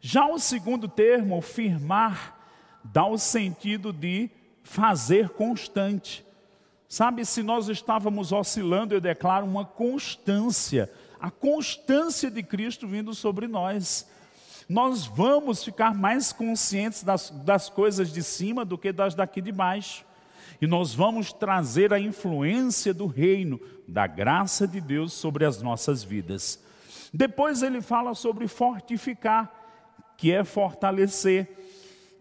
Já 0.00 0.26
o 0.26 0.38
segundo 0.38 0.88
termo, 0.88 1.40
firmar, 1.40 2.36
dá 2.82 3.06
o 3.06 3.18
sentido 3.18 3.92
de 3.92 4.30
fazer 4.62 5.30
constante. 5.30 6.24
Sabe, 6.88 7.24
se 7.24 7.42
nós 7.42 7.68
estávamos 7.68 8.32
oscilando, 8.32 8.94
eu 8.94 9.00
declaro 9.00 9.44
uma 9.44 9.64
constância, 9.64 10.90
a 11.20 11.30
constância 11.30 12.30
de 12.30 12.42
Cristo 12.42 12.88
vindo 12.88 13.12
sobre 13.12 13.46
nós. 13.46 14.08
Nós 14.68 15.06
vamos 15.06 15.64
ficar 15.64 15.94
mais 15.94 16.32
conscientes 16.32 17.02
das, 17.02 17.30
das 17.30 17.70
coisas 17.70 18.12
de 18.12 18.22
cima 18.22 18.64
do 18.64 18.76
que 18.76 18.92
das 18.92 19.14
daqui 19.14 19.40
de 19.40 19.50
baixo 19.50 20.04
e 20.60 20.66
nós 20.66 20.94
vamos 20.94 21.32
trazer 21.32 21.92
a 21.92 22.00
influência 22.00 22.92
do 22.92 23.06
reino, 23.06 23.60
da 23.86 24.06
graça 24.06 24.66
de 24.66 24.80
Deus 24.80 25.12
sobre 25.12 25.44
as 25.44 25.62
nossas 25.62 26.02
vidas. 26.02 26.62
Depois 27.12 27.62
ele 27.62 27.80
fala 27.80 28.14
sobre 28.14 28.48
fortificar, 28.48 29.50
que 30.16 30.32
é 30.32 30.44
fortalecer, 30.44 31.48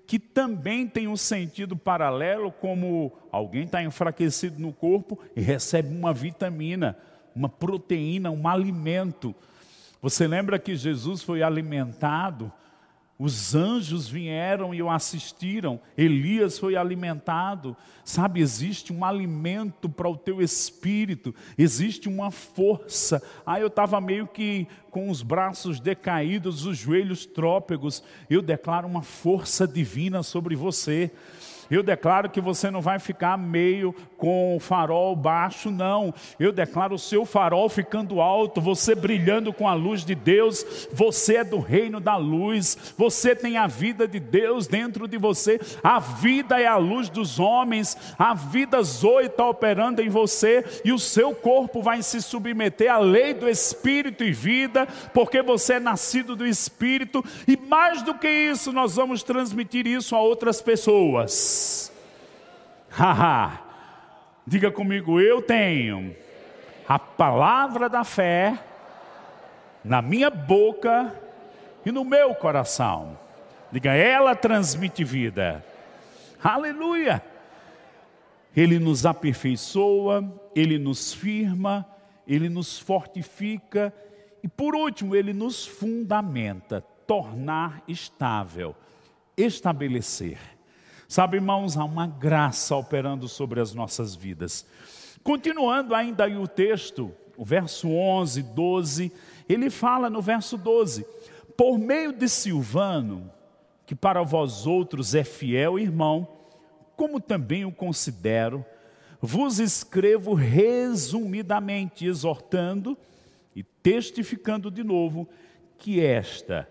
que 0.05 0.19
também 0.19 0.87
tem 0.87 1.07
um 1.07 1.17
sentido 1.17 1.75
paralelo, 1.75 2.51
como 2.51 3.11
alguém 3.31 3.63
está 3.63 3.83
enfraquecido 3.83 4.61
no 4.61 4.71
corpo 4.71 5.19
e 5.35 5.41
recebe 5.41 5.93
uma 5.93 6.13
vitamina, 6.13 6.97
uma 7.35 7.49
proteína, 7.49 8.31
um 8.31 8.47
alimento. 8.47 9.35
Você 10.01 10.27
lembra 10.27 10.59
que 10.59 10.75
Jesus 10.75 11.21
foi 11.21 11.41
alimentado 11.41 12.51
os 13.19 13.55
anjos 13.55 14.07
vieram 14.07 14.75
e 14.75 14.81
o 14.81 14.91
assistiram. 14.91 15.79
Elias 15.97 16.59
foi 16.59 16.75
alimentado. 16.75 17.75
Sabe, 18.03 18.41
existe 18.41 18.93
um 18.93 19.03
alimento 19.03 19.89
para 19.89 20.07
o 20.07 20.15
teu 20.15 20.39
espírito, 20.39 21.33
existe 21.57 22.07
uma 22.07 22.29
força. 22.29 23.21
Ah, 23.45 23.59
eu 23.59 23.67
estava 23.67 23.99
meio 23.99 24.27
que 24.27 24.67
com 24.91 25.09
os 25.09 25.23
braços 25.23 25.79
decaídos, 25.79 26.65
os 26.65 26.77
joelhos 26.77 27.25
trópegos. 27.25 28.03
Eu 28.29 28.41
declaro 28.41 28.87
uma 28.87 29.01
força 29.01 29.67
divina 29.67 30.21
sobre 30.21 30.55
você. 30.55 31.11
Eu 31.69 31.83
declaro 31.83 32.29
que 32.29 32.41
você 32.41 32.71
não 32.71 32.81
vai 32.81 32.99
ficar 32.99 33.37
meio 33.37 33.93
com 34.17 34.55
o 34.55 34.59
farol 34.59 35.15
baixo, 35.15 35.69
não. 35.69 36.13
Eu 36.39 36.51
declaro 36.51 36.95
o 36.95 36.99
seu 36.99 37.25
farol 37.25 37.69
ficando 37.69 38.21
alto, 38.21 38.59
você 38.59 38.95
brilhando 38.95 39.53
com 39.53 39.67
a 39.67 39.73
luz 39.73 40.03
de 40.03 40.15
Deus. 40.15 40.87
Você 40.91 41.37
é 41.37 41.43
do 41.43 41.59
reino 41.59 41.99
da 41.99 42.15
luz. 42.15 42.93
Você 42.97 43.35
tem 43.35 43.57
a 43.57 43.67
vida 43.67 44.07
de 44.07 44.19
Deus 44.19 44.67
dentro 44.67 45.07
de 45.07 45.17
você. 45.17 45.59
A 45.83 45.99
vida 45.99 46.59
é 46.59 46.67
a 46.67 46.77
luz 46.77 47.09
dos 47.09 47.39
homens. 47.39 47.97
A 48.17 48.33
vida 48.33 48.81
Zoe 48.81 49.25
está 49.25 49.47
operando 49.47 50.01
em 50.01 50.09
você 50.09 50.65
e 50.83 50.91
o 50.91 50.99
seu 50.99 51.33
corpo 51.33 51.81
vai 51.81 52.01
se 52.01 52.21
submeter 52.21 52.91
à 52.91 52.97
lei 52.97 53.33
do 53.33 53.47
Espírito 53.47 54.23
e 54.23 54.31
vida, 54.31 54.87
porque 55.13 55.41
você 55.41 55.73
é 55.73 55.79
nascido 55.79 56.35
do 56.35 56.45
Espírito. 56.45 57.23
E 57.47 57.57
mais 57.57 58.01
do 58.01 58.13
que 58.13 58.29
isso, 58.29 58.71
nós 58.71 58.95
vamos 58.95 59.23
transmitir 59.23 59.85
isso 59.87 60.15
a 60.15 60.21
outras 60.21 60.61
pessoas. 60.61 61.56
Haha. 62.89 63.61
Diga 64.45 64.71
comigo, 64.71 65.19
eu 65.19 65.41
tenho 65.41 66.15
a 66.87 66.97
palavra 66.97 67.89
da 67.89 68.03
fé 68.03 68.57
na 69.83 70.01
minha 70.01 70.29
boca 70.29 71.13
e 71.85 71.91
no 71.91 72.03
meu 72.03 72.33
coração. 72.35 73.17
Diga, 73.71 73.93
ela 73.93 74.35
transmite 74.35 75.03
vida. 75.03 75.63
Aleluia! 76.43 77.21
Ele 78.55 78.79
nos 78.79 79.05
aperfeiçoa, 79.05 80.23
ele 80.55 80.79
nos 80.79 81.13
firma, 81.13 81.85
ele 82.25 82.49
nos 82.49 82.79
fortifica 82.79 83.93
e, 84.43 84.47
por 84.47 84.75
último, 84.75 85.15
ele 85.15 85.33
nos 85.33 85.65
fundamenta, 85.65 86.81
tornar 87.05 87.83
estável, 87.87 88.75
estabelecer. 89.37 90.56
Sabe, 91.07 91.37
irmãos, 91.37 91.77
há 91.77 91.85
uma 91.85 92.05
graça 92.05 92.75
operando 92.75 93.29
sobre 93.29 93.61
as 93.61 93.73
nossas 93.73 94.13
vidas. 94.13 94.65
Continuando 95.23 95.95
ainda 95.95 96.25
aí 96.25 96.37
o 96.37 96.47
texto, 96.47 97.13
o 97.37 97.45
verso 97.45 97.87
11, 97.89 98.43
12, 98.43 99.11
ele 99.47 99.69
fala 99.69 100.09
no 100.09 100.21
verso 100.21 100.57
12: 100.57 101.05
Por 101.55 101.77
meio 101.77 102.11
de 102.11 102.27
Silvano, 102.27 103.31
que 103.85 103.95
para 103.95 104.21
vós 104.21 104.65
outros 104.65 105.15
é 105.15 105.23
fiel 105.23 105.79
irmão, 105.79 106.27
como 106.97 107.21
também 107.21 107.63
o 107.63 107.71
considero, 107.71 108.65
vos 109.21 109.59
escrevo 109.59 110.33
resumidamente, 110.33 112.05
exortando 112.05 112.97
e 113.55 113.63
testificando 113.63 114.69
de 114.69 114.83
novo 114.83 115.27
que 115.77 116.01
esta 116.01 116.67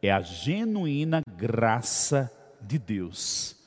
é 0.00 0.12
a 0.12 0.20
genuína 0.20 1.22
graça 1.36 2.32
de 2.60 2.78
Deus. 2.78 3.59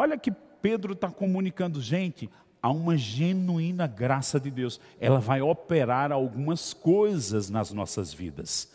Olha 0.00 0.16
que 0.16 0.30
Pedro 0.30 0.92
está 0.92 1.10
comunicando, 1.10 1.82
gente, 1.82 2.30
há 2.62 2.70
uma 2.70 2.96
genuína 2.96 3.84
graça 3.88 4.38
de 4.38 4.48
Deus. 4.48 4.80
Ela 5.00 5.18
vai 5.18 5.42
operar 5.42 6.12
algumas 6.12 6.72
coisas 6.72 7.50
nas 7.50 7.72
nossas 7.72 8.14
vidas. 8.14 8.72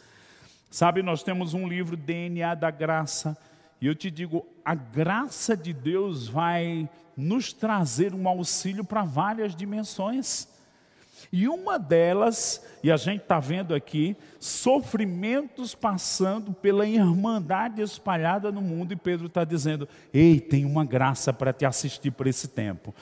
Sabe, 0.70 1.02
nós 1.02 1.24
temos 1.24 1.54
um 1.54 1.66
livro 1.66 1.96
DNA 1.96 2.56
da 2.56 2.70
graça, 2.70 3.38
e 3.80 3.88
eu 3.88 3.96
te 3.96 4.12
digo, 4.12 4.46
a 4.66 4.76
graça 4.76 5.56
de 5.56 5.72
Deus 5.72 6.28
vai 6.28 6.90
nos 7.16 7.54
trazer 7.54 8.14
um 8.14 8.28
auxílio 8.28 8.84
para 8.84 9.06
várias 9.06 9.56
dimensões. 9.56 10.50
E 11.32 11.48
uma 11.48 11.78
delas, 11.78 12.64
e 12.84 12.92
a 12.92 12.98
gente 12.98 13.22
está 13.22 13.40
vendo 13.40 13.74
aqui, 13.74 14.16
sofrimentos 14.40 15.74
passando 15.74 16.54
pela 16.54 16.86
irmandade 16.86 17.82
espalhada 17.82 18.52
no 18.52 18.62
mundo, 18.62 18.94
e 18.94 18.96
Pedro 18.96 19.28
está 19.28 19.44
dizendo: 19.44 19.88
Ei, 20.14 20.40
tem 20.40 20.66
uma 20.66 20.86
graça 20.86 21.32
para 21.32 21.54
te 21.54 21.66
assistir 21.66 22.12
por 22.12 22.28
esse 22.28 22.48
tempo. 22.48 22.94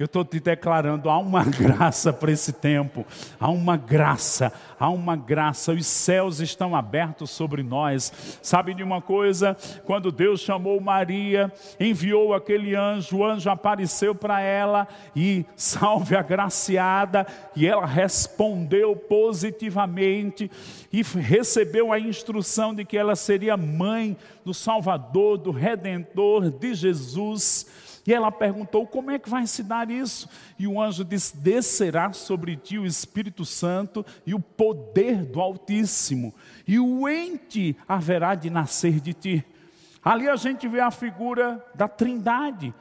Eu 0.00 0.06
estou 0.06 0.24
te 0.24 0.40
declarando: 0.40 1.10
há 1.10 1.18
uma 1.18 1.44
graça 1.52 2.10
para 2.10 2.32
esse 2.32 2.54
tempo, 2.54 3.04
há 3.38 3.50
uma 3.50 3.76
graça, 3.76 4.50
há 4.78 4.88
uma 4.88 5.14
graça. 5.14 5.72
Os 5.72 5.86
céus 5.86 6.40
estão 6.40 6.74
abertos 6.74 7.28
sobre 7.28 7.62
nós. 7.62 8.40
Sabe 8.40 8.72
de 8.72 8.82
uma 8.82 9.02
coisa? 9.02 9.54
Quando 9.84 10.10
Deus 10.10 10.40
chamou 10.40 10.80
Maria, 10.80 11.52
enviou 11.78 12.32
aquele 12.32 12.74
anjo, 12.74 13.18
o 13.18 13.24
anjo 13.26 13.50
apareceu 13.50 14.14
para 14.14 14.40
ela 14.40 14.88
e 15.14 15.44
salve 15.54 16.16
a 16.16 16.22
graciada, 16.22 17.26
e 17.54 17.66
ela 17.66 17.84
respondeu 17.84 18.96
positivamente 18.96 20.50
e 20.90 21.02
recebeu 21.02 21.92
a 21.92 22.00
instrução 22.00 22.74
de 22.74 22.86
que 22.86 22.96
ela 22.96 23.14
seria 23.14 23.54
mãe 23.54 24.16
do 24.46 24.54
Salvador, 24.54 25.36
do 25.36 25.50
Redentor, 25.50 26.50
de 26.50 26.72
Jesus. 26.72 27.89
E 28.06 28.14
ela 28.14 28.32
perguntou: 28.32 28.86
como 28.86 29.10
é 29.10 29.18
que 29.18 29.28
vai 29.28 29.46
se 29.46 29.62
dar 29.62 29.90
isso? 29.90 30.28
E 30.58 30.66
o 30.66 30.80
anjo 30.80 31.04
disse: 31.04 31.36
descerá 31.36 32.12
sobre 32.12 32.56
ti 32.56 32.78
o 32.78 32.86
Espírito 32.86 33.44
Santo 33.44 34.04
e 34.26 34.34
o 34.34 34.40
poder 34.40 35.24
do 35.24 35.40
Altíssimo, 35.40 36.34
e 36.66 36.78
o 36.78 37.08
ente 37.08 37.76
haverá 37.86 38.34
de 38.34 38.50
nascer 38.50 39.00
de 39.00 39.12
ti. 39.12 39.44
Ali 40.02 40.28
a 40.28 40.36
gente 40.36 40.66
vê 40.66 40.80
a 40.80 40.90
figura 40.90 41.64
da 41.74 41.86
Trindade, 41.86 42.72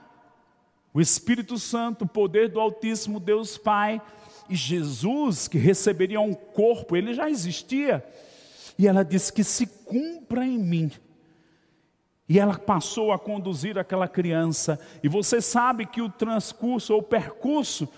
o 0.94 1.02
Espírito 1.02 1.58
Santo, 1.60 2.06
o 2.06 2.08
poder 2.08 2.50
do 2.50 2.60
Altíssimo 2.60 3.20
Deus 3.20 3.58
Pai, 3.58 4.02
e 4.50 4.56
Jesus, 4.56 5.48
que 5.48 5.58
receberia 5.58 6.22
um 6.22 6.34
corpo, 6.34 6.96
ele 6.96 7.14
já 7.14 7.30
existia. 7.30 8.04
E 8.78 8.88
ela 8.88 9.04
disse 9.04 9.32
que 9.32 9.44
se 9.44 9.68
cumpra 9.68 10.46
em 10.46 10.58
mim 10.58 10.92
e 12.30 12.38
ela 12.38 12.60
passou 12.60 13.12
a 13.12 13.18
conduzir 13.18 13.80
aquela 13.80 14.08
criança. 14.08 14.80
E 15.02 15.10
você 15.10 15.42
sabe 15.42 15.88
que 15.88 16.00
o 16.00 16.08
transcurso 16.08 16.94
ou 16.94 17.02
percurso 17.02 17.90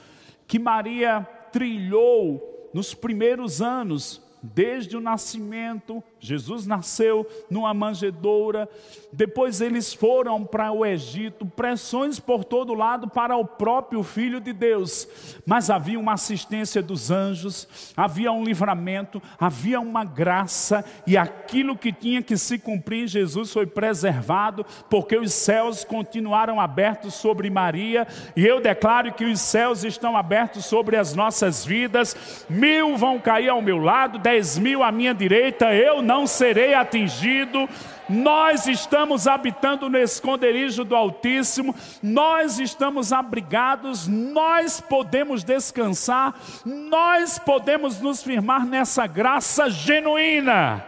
que 0.48 0.58
Maria 0.58 1.28
trilhou 1.52 2.70
nos 2.74 2.94
primeiros 2.94 3.62
anos, 3.62 4.22
desde 4.42 4.98
o 4.98 5.02
nascimento, 5.02 6.04
Jesus 6.20 6.66
nasceu 6.66 7.28
numa 7.50 7.74
manjedoura, 7.74 8.68
depois 9.12 9.62
eles 9.62 9.94
foram 9.94 10.44
para 10.44 10.72
o 10.72 10.86
Egito, 10.86 11.46
pressões 11.46 12.20
por 12.20 12.44
todo 12.44 12.74
lado 12.74 13.08
para 13.08 13.36
o 13.38 13.46
próprio 13.46 14.04
Filho 14.04 14.40
de 14.40 14.54
Deus, 14.54 15.08
mas 15.46 15.70
havia 15.70 16.00
uma 16.00 16.14
assistência 16.14 16.82
dos 16.82 17.12
anjos, 17.12 17.94
havia 17.96 18.32
um 18.32 18.44
livramento, 18.44 19.22
havia 19.40 19.80
uma 19.80 20.04
graça, 20.04 20.84
e 21.06 21.18
aquilo 21.18 21.78
que 21.78 21.92
tinha 21.92 22.22
que 22.22 22.38
se 22.38 22.58
cumprir 22.58 23.04
em 23.04 23.08
Jesus 23.08 23.52
foi 23.52 23.66
preservado, 23.66 24.66
porque 24.90 25.18
os 25.18 25.34
céus 25.34 25.84
continuaram 25.84 26.60
abertos 26.60 27.14
sobre 27.14 27.50
Maria, 27.50 28.08
e 28.36 28.46
eu 28.46 28.62
declaro 28.62 29.14
que 29.14 29.26
os 29.26 29.40
céus 29.40 29.84
estão 29.84 30.16
abertos 30.16 30.66
sobre 30.66 30.96
as 30.96 31.16
nossas 31.16 31.66
vidas, 31.66 32.46
mil 32.50 32.98
vão 32.98 33.20
cair 33.20 33.50
ao 33.50 33.62
meu 33.62 33.78
lado, 33.78 34.20
dez 34.32 34.58
mil 34.58 34.82
à 34.82 34.92
minha 34.94 35.14
direita, 35.14 35.74
eu 35.74 36.02
não 36.02 36.26
serei 36.26 36.74
atingido. 36.74 37.68
Nós 38.08 38.66
estamos 38.66 39.28
habitando 39.28 39.90
no 39.90 39.98
esconderijo 39.98 40.84
do 40.84 40.96
Altíssimo, 40.96 41.76
nós 42.02 42.60
estamos 42.60 43.14
abrigados, 43.14 44.08
nós 44.08 44.82
podemos 44.82 45.44
descansar, 45.44 46.34
nós 46.66 47.40
podemos 47.40 48.02
nos 48.02 48.24
firmar 48.24 48.66
nessa 48.66 49.06
graça 49.06 49.70
genuína. 49.70 50.86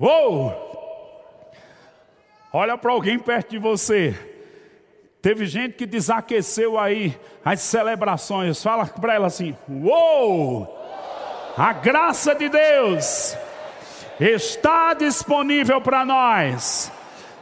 Uou! 0.00 0.72
Olha 2.52 2.76
para 2.78 2.92
alguém 2.92 3.18
perto 3.18 3.50
de 3.50 3.58
você. 3.58 4.14
Teve 5.20 5.46
gente 5.46 5.74
que 5.74 5.86
desaqueceu 5.86 6.78
aí 6.78 7.18
as 7.44 7.60
celebrações. 7.60 8.62
Fala 8.62 8.86
para 8.86 9.14
ela 9.14 9.26
assim: 9.26 9.56
Uou! 9.68 10.83
A 11.56 11.72
graça 11.72 12.34
de 12.34 12.48
Deus 12.48 13.36
está 14.18 14.92
disponível 14.94 15.80
para 15.80 16.04
nós. 16.04 16.90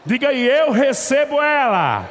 Diga 0.04 0.28
aí, 0.28 0.46
eu 0.46 0.70
recebo 0.70 1.40
ela. 1.40 2.08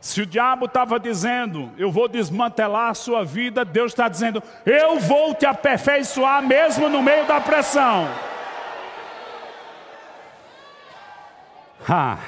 Se 0.00 0.20
o 0.20 0.26
diabo 0.26 0.66
estava 0.66 1.00
dizendo, 1.00 1.72
eu 1.76 1.90
vou 1.90 2.08
desmantelar 2.08 2.90
a 2.90 2.94
sua 2.94 3.24
vida, 3.24 3.64
Deus 3.64 3.92
está 3.92 4.08
dizendo, 4.08 4.42
eu 4.64 5.00
vou 5.00 5.34
te 5.34 5.44
aperfeiçoar 5.44 6.42
mesmo 6.42 6.88
no 6.88 7.02
meio 7.02 7.26
da 7.26 7.40
pressão. 7.40 8.08
Ha. 11.88 12.18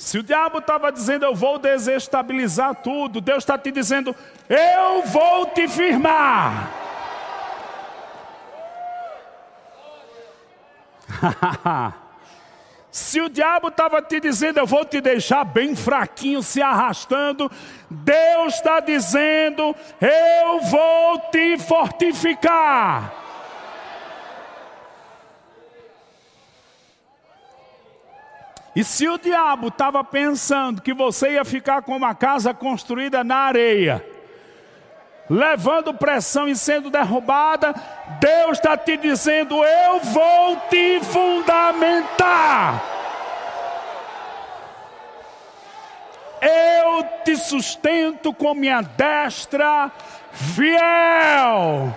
Se 0.00 0.16
o 0.16 0.22
diabo 0.22 0.60
estava 0.60 0.90
dizendo, 0.90 1.26
eu 1.26 1.34
vou 1.34 1.58
desestabilizar 1.58 2.74
tudo, 2.76 3.20
Deus 3.20 3.44
está 3.44 3.58
te 3.58 3.70
dizendo, 3.70 4.16
eu 4.48 5.02
vou 5.02 5.44
te 5.44 5.68
firmar. 5.68 6.70
Se 12.90 13.20
o 13.20 13.28
diabo 13.28 13.68
estava 13.68 14.00
te 14.00 14.18
dizendo, 14.20 14.58
eu 14.58 14.66
vou 14.66 14.86
te 14.86 15.02
deixar 15.02 15.44
bem 15.44 15.76
fraquinho, 15.76 16.42
se 16.42 16.62
arrastando, 16.62 17.52
Deus 17.90 18.54
está 18.54 18.80
dizendo, 18.80 19.76
eu 20.00 20.60
vou 20.62 21.18
te 21.30 21.58
fortificar. 21.58 23.19
E 28.74 28.84
se 28.84 29.08
o 29.08 29.18
diabo 29.18 29.68
estava 29.68 30.02
pensando 30.04 30.80
que 30.80 30.94
você 30.94 31.32
ia 31.32 31.44
ficar 31.44 31.82
com 31.82 31.96
uma 31.96 32.14
casa 32.14 32.54
construída 32.54 33.24
na 33.24 33.36
areia, 33.36 34.04
levando 35.28 35.92
pressão 35.92 36.46
e 36.46 36.54
sendo 36.54 36.88
derrubada, 36.88 37.74
Deus 38.20 38.58
está 38.58 38.76
te 38.76 38.96
dizendo: 38.96 39.64
Eu 39.64 40.00
vou 40.00 40.56
te 40.68 41.00
fundamentar. 41.00 42.80
Eu 46.40 47.04
te 47.24 47.36
sustento 47.36 48.32
com 48.32 48.54
minha 48.54 48.80
destra 48.80 49.90
fiel. 50.32 51.94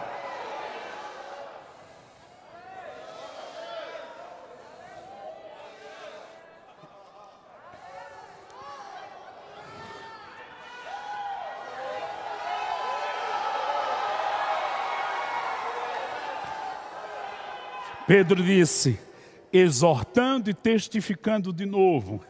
Pedro 18.13 18.43
disse, 18.43 18.99
exortando 19.52 20.47
e 20.47 20.54
testificando 20.54 21.52
de 21.52 21.65
novo, 21.65 22.23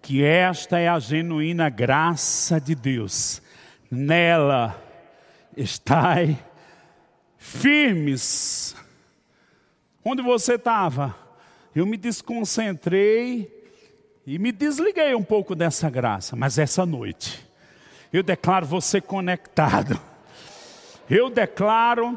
que 0.00 0.22
esta 0.22 0.78
é 0.78 0.86
a 0.86 1.00
genuína 1.00 1.68
graça 1.68 2.60
de 2.60 2.72
Deus. 2.76 3.42
Nela 3.90 4.80
estai 5.56 6.38
firmes. 7.36 8.76
Onde 10.04 10.22
você 10.22 10.54
estava? 10.54 11.16
Eu 11.74 11.84
me 11.84 11.96
desconcentrei 11.96 13.52
e 14.24 14.38
me 14.38 14.52
desliguei 14.52 15.16
um 15.16 15.24
pouco 15.24 15.56
dessa 15.56 15.90
graça, 15.90 16.36
mas 16.36 16.58
essa 16.58 16.86
noite 16.86 17.44
eu 18.12 18.22
declaro 18.22 18.66
você 18.66 19.00
conectado. 19.00 20.00
Eu 21.10 21.28
declaro 21.28 22.16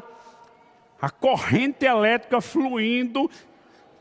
a 1.02 1.10
corrente 1.10 1.84
elétrica 1.84 2.40
fluindo, 2.40 3.28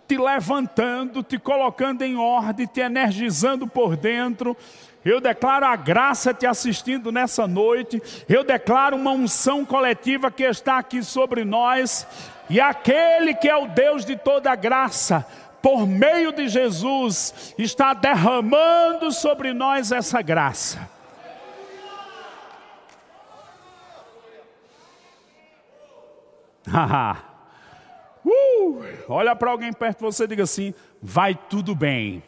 te 0.08 0.20
levantando, 0.20 1.24
te 1.24 1.40
colocando 1.40 2.04
em 2.04 2.16
ordem, 2.16 2.68
te 2.68 2.80
energizando 2.80 3.66
por 3.66 3.98
dentro. 3.98 4.56
Eu 5.04 5.20
declaro 5.20 5.66
a 5.66 5.76
graça 5.76 6.32
te 6.32 6.46
assistindo 6.46 7.12
nessa 7.12 7.48
noite. 7.48 8.00
Eu 8.30 8.44
declaro 8.44 8.96
uma 8.96 9.10
unção 9.10 9.66
coletiva 9.66 10.30
que 10.30 10.44
está 10.44 10.78
aqui 10.78 11.02
sobre 11.02 11.44
nós. 11.44 12.06
E 12.48 12.62
aquele 12.62 13.34
que 13.34 13.50
é 13.50 13.56
o 13.56 13.66
Deus 13.66 14.06
de 14.06 14.16
toda 14.16 14.54
graça, 14.54 15.26
por 15.60 15.88
meio 15.88 16.32
de 16.32 16.48
Jesus, 16.48 17.56
está 17.58 17.96
derramando 17.96 19.12
sobre 19.12 19.54
nós 19.54 19.92
essa 19.92 20.22
graça. 20.22 20.88
uh, 28.26 28.84
olha 29.08 29.36
para 29.36 29.52
alguém 29.52 29.74
perto 29.74 30.00
de 30.00 30.04
você 30.06 30.26
e 30.26 30.28
diga 30.28 30.44
assim: 30.44 30.74
vai 31.02 31.36
tudo 31.36 31.74
bem. 31.74 32.24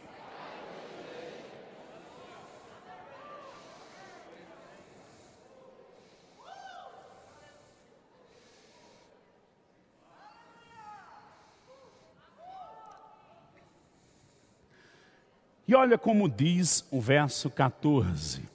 E 15.66 15.76
olha 15.76 15.98
como 15.98 16.30
diz 16.30 16.86
o 16.92 17.00
verso 17.02 17.50
14: 17.50 18.48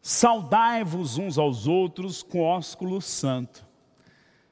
Saudai-vos 0.00 1.18
uns 1.18 1.36
aos 1.36 1.66
outros 1.66 2.22
com 2.22 2.40
ósculo 2.40 3.00
santo. 3.00 3.69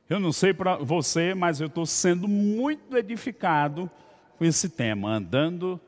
Eu 0.08 0.18
não 0.18 0.32
sei 0.32 0.54
para 0.54 0.76
você, 0.76 1.34
mas 1.34 1.60
eu 1.60 1.66
estou 1.66 1.84
sendo 1.84 2.26
muito 2.26 2.96
edificado 2.96 3.90
com 4.38 4.44
esse 4.44 4.70
tema, 4.70 5.10
andando, 5.10 5.78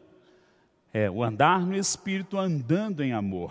é, 0.93 1.11
o 1.11 1.25
andar 1.25 1.65
no 1.65 1.75
Espírito, 1.75 2.37
andando 2.37 3.03
em 3.03 3.15
amor. 3.15 3.51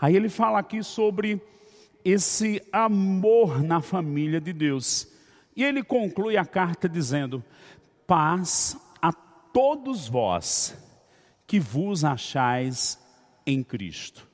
Aí 0.00 0.14
ele 0.14 0.28
fala 0.28 0.60
aqui 0.60 0.80
sobre 0.84 1.42
esse 2.04 2.62
amor 2.72 3.60
na 3.60 3.80
família 3.80 4.40
de 4.40 4.52
Deus. 4.52 5.08
E 5.56 5.64
ele 5.64 5.82
conclui 5.82 6.36
a 6.36 6.44
carta 6.44 6.88
dizendo: 6.88 7.42
Paz 8.06 8.76
a 9.02 9.12
todos 9.12 10.06
vós 10.06 10.78
que 11.48 11.58
vos 11.58 12.04
achais 12.04 12.96
em 13.44 13.64
Cristo. 13.64 14.24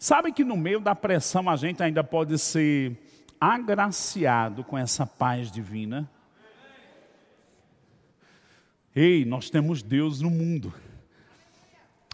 Sabe 0.00 0.32
que 0.32 0.42
no 0.42 0.56
meio 0.56 0.80
da 0.80 0.96
pressão 0.96 1.48
a 1.48 1.54
gente 1.54 1.80
ainda 1.80 2.02
pode 2.02 2.36
ser 2.40 2.96
agraciado 3.44 4.62
com 4.62 4.78
essa 4.78 5.04
paz 5.04 5.50
divina. 5.50 6.08
Ei, 8.94 9.24
nós 9.24 9.50
temos 9.50 9.82
Deus 9.82 10.20
no 10.20 10.30
mundo. 10.30 10.72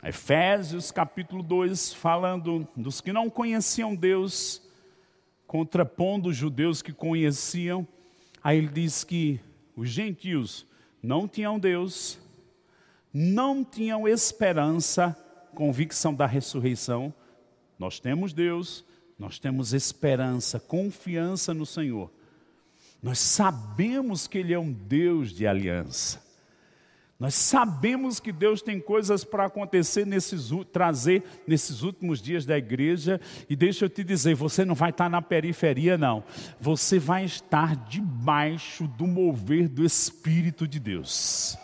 Efésios 0.03 0.91
capítulo 0.91 1.43
2, 1.43 1.93
falando 1.93 2.67
dos 2.75 3.03
que 3.03 3.13
não 3.13 3.29
conheciam 3.29 3.95
Deus, 3.95 4.63
contrapondo 5.47 6.31
os 6.31 6.37
judeus 6.37 6.81
que 6.81 6.95
conheciam, 6.95 7.87
aí 8.43 8.57
ele 8.57 8.69
diz 8.69 9.05
que 9.05 9.39
os 9.77 9.91
gentios 9.91 10.67
não 11.03 11.29
tinham 11.29 11.59
Deus, 11.59 12.19
não 13.13 13.63
tinham 13.63 14.09
esperança 14.09 15.15
convicção 15.55 16.15
da 16.15 16.25
ressurreição, 16.25 17.13
nós 17.79 18.01
temos 18.01 18.33
Deus, 18.33 18.83
nós 19.19 19.39
temos 19.39 19.73
esperança, 19.73 20.61
confiança 20.61 21.53
no 21.53 21.67
Senhor. 21.67 22.11
Nós 23.03 23.19
sabemos 23.19 24.27
que 24.27 24.39
Ele 24.39 24.55
é 24.55 24.59
um 24.59 24.73
Deus 24.73 25.31
de 25.31 25.47
aliança. 25.47 26.27
Nós 27.19 27.35
sabemos 27.35 28.21
que 28.21 28.31
Deus 28.31 28.63
tem 28.63 28.79
coisas 28.79 29.25
para 29.25 29.47
acontecer 29.47 30.07
nesses 30.07 30.51
trazer 30.73 31.25
nesses 31.49 31.83
últimos 31.83 32.23
dias 32.23 32.47
da 32.47 32.57
igreja 32.57 33.21
e 33.51 33.57
deixa 33.57 33.85
eu 33.85 33.89
te 33.89 34.05
dizer, 34.05 34.37
você 34.37 34.65
não 34.65 34.77
vai 34.77 34.91
estar 34.91 35.09
na 35.09 35.21
periferia 35.21 35.99
não. 35.99 36.23
Você 36.61 37.01
vai 37.01 37.25
estar 37.25 37.75
debaixo 37.89 38.87
do 38.87 39.05
mover 39.05 39.69
do 39.69 39.85
espírito 39.85 40.69
de 40.69 40.79
Deus. 40.79 41.59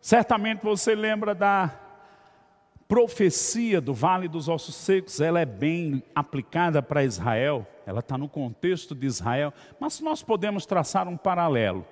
Certamente 0.00 0.62
você 0.62 0.94
lembra 0.94 1.34
da 1.34 1.85
profecia 2.88 3.80
do 3.80 3.92
Vale 3.92 4.28
dos 4.28 4.48
Ossos 4.48 4.74
Secos, 4.74 5.20
ela 5.20 5.40
é 5.40 5.46
bem 5.46 6.02
aplicada 6.14 6.82
para 6.82 7.04
Israel, 7.04 7.66
ela 7.84 8.00
está 8.00 8.16
no 8.16 8.28
contexto 8.28 8.94
de 8.94 9.06
Israel, 9.06 9.52
mas 9.80 10.00
nós 10.00 10.22
podemos 10.22 10.66
traçar 10.66 11.08
um 11.08 11.16
paralelo 11.16 11.84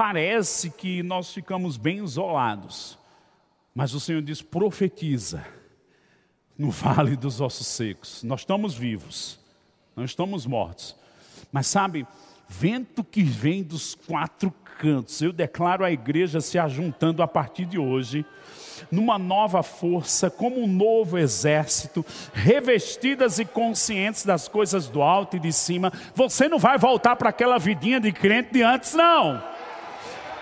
parece 0.00 0.70
que 0.70 1.02
nós 1.02 1.30
ficamos 1.30 1.76
bem 1.76 2.02
isolados, 2.02 2.98
mas 3.74 3.92
o 3.92 4.00
Senhor 4.00 4.22
diz: 4.22 4.40
profetiza 4.40 5.44
no 6.56 6.70
vale 6.72 7.16
dos 7.16 7.38
ossos 7.38 7.66
secos. 7.66 8.22
Nós 8.22 8.40
estamos 8.40 8.74
vivos, 8.74 9.38
não 9.94 10.04
estamos 10.04 10.46
mortos. 10.46 10.96
Mas 11.52 11.66
sabe, 11.66 12.06
vento 12.50 13.04
que 13.04 13.22
vem 13.22 13.62
dos 13.62 13.94
quatro 13.94 14.52
cantos, 14.78 15.22
eu 15.22 15.32
declaro 15.32 15.84
a 15.84 15.92
igreja 15.92 16.40
se 16.40 16.58
ajuntando 16.58 17.22
a 17.22 17.28
partir 17.28 17.64
de 17.64 17.78
hoje, 17.78 18.26
numa 18.90 19.18
nova 19.18 19.62
força, 19.62 20.28
como 20.28 20.60
um 20.60 20.66
novo 20.66 21.16
exército, 21.16 22.04
revestidas 22.32 23.38
e 23.38 23.44
conscientes 23.44 24.24
das 24.24 24.48
coisas 24.48 24.88
do 24.88 25.00
alto 25.00 25.36
e 25.36 25.40
de 25.40 25.52
cima. 25.52 25.92
Você 26.14 26.48
não 26.48 26.58
vai 26.58 26.76
voltar 26.76 27.14
para 27.14 27.28
aquela 27.28 27.58
vidinha 27.58 28.00
de 28.00 28.10
crente 28.10 28.52
de 28.52 28.62
antes, 28.62 28.94
não 28.94 29.40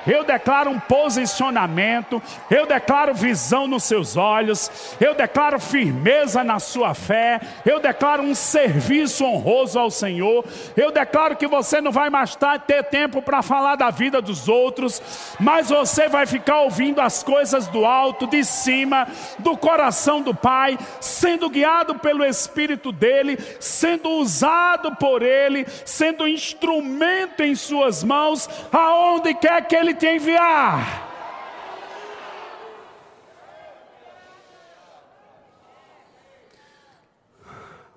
eu 0.08 0.24
declaro 0.24 0.70
um 0.70 0.80
posicionamento, 0.80 2.20
eu 2.50 2.66
declaro 2.66 3.14
visão 3.14 3.66
nos 3.66 3.84
seus 3.84 4.16
olhos, 4.16 4.96
eu 4.98 5.14
declaro 5.14 5.60
firmeza 5.60 6.42
na 6.42 6.58
sua 6.58 6.94
fé, 6.94 7.38
eu 7.64 7.78
declaro 7.78 8.22
um 8.22 8.34
serviço 8.34 9.24
honroso 9.24 9.78
ao 9.78 9.90
Senhor, 9.90 10.44
eu 10.74 10.90
declaro 10.90 11.36
que 11.36 11.46
você 11.46 11.80
não 11.80 11.92
vai 11.92 12.08
mais 12.08 12.36
ter 12.66 12.84
tempo 12.84 13.20
para 13.20 13.42
falar 13.42 13.76
da 13.76 13.90
vida 13.90 14.22
dos 14.22 14.48
outros, 14.48 15.02
mas 15.38 15.68
você 15.68 16.08
vai 16.08 16.24
ficar 16.24 16.60
ouvindo 16.60 17.00
as 17.00 17.22
coisas 17.22 17.66
do 17.66 17.84
alto, 17.84 18.26
de 18.26 18.42
cima, 18.44 19.06
do 19.38 19.56
coração 19.56 20.22
do 20.22 20.34
Pai, 20.34 20.78
sendo 21.00 21.50
guiado 21.50 21.96
pelo 21.96 22.24
Espírito 22.24 22.90
dele, 22.90 23.38
sendo 23.60 24.08
usado 24.10 24.96
por 24.96 25.22
ele, 25.22 25.66
sendo 25.84 26.26
instrumento 26.26 27.42
em 27.42 27.54
suas 27.54 28.02
mãos, 28.02 28.48
aonde 28.72 29.34
quer 29.34 29.66
que 29.66 29.76
ele 29.76 29.97
te 29.98 30.06
enviar. 30.06 31.06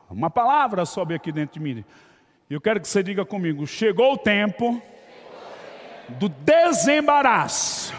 Uma 0.10 0.30
palavra 0.30 0.86
sobe 0.86 1.16
aqui 1.16 1.32
dentro 1.32 1.54
de 1.54 1.60
mim. 1.62 1.86
Eu 2.50 2.60
quero 2.60 2.82
que 2.82 2.88
você 2.88 3.02
diga 3.02 3.24
comigo: 3.24 3.66
chegou 3.66 4.14
o 4.14 4.18
tempo 4.18 4.82
do 6.10 6.28
desembaraço. 6.28 7.94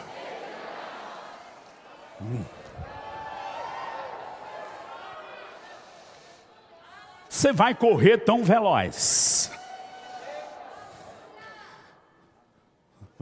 Você 7.29 7.53
vai 7.53 7.75
correr 7.75 8.19
tão 8.19 8.45
veloz. 8.45 9.32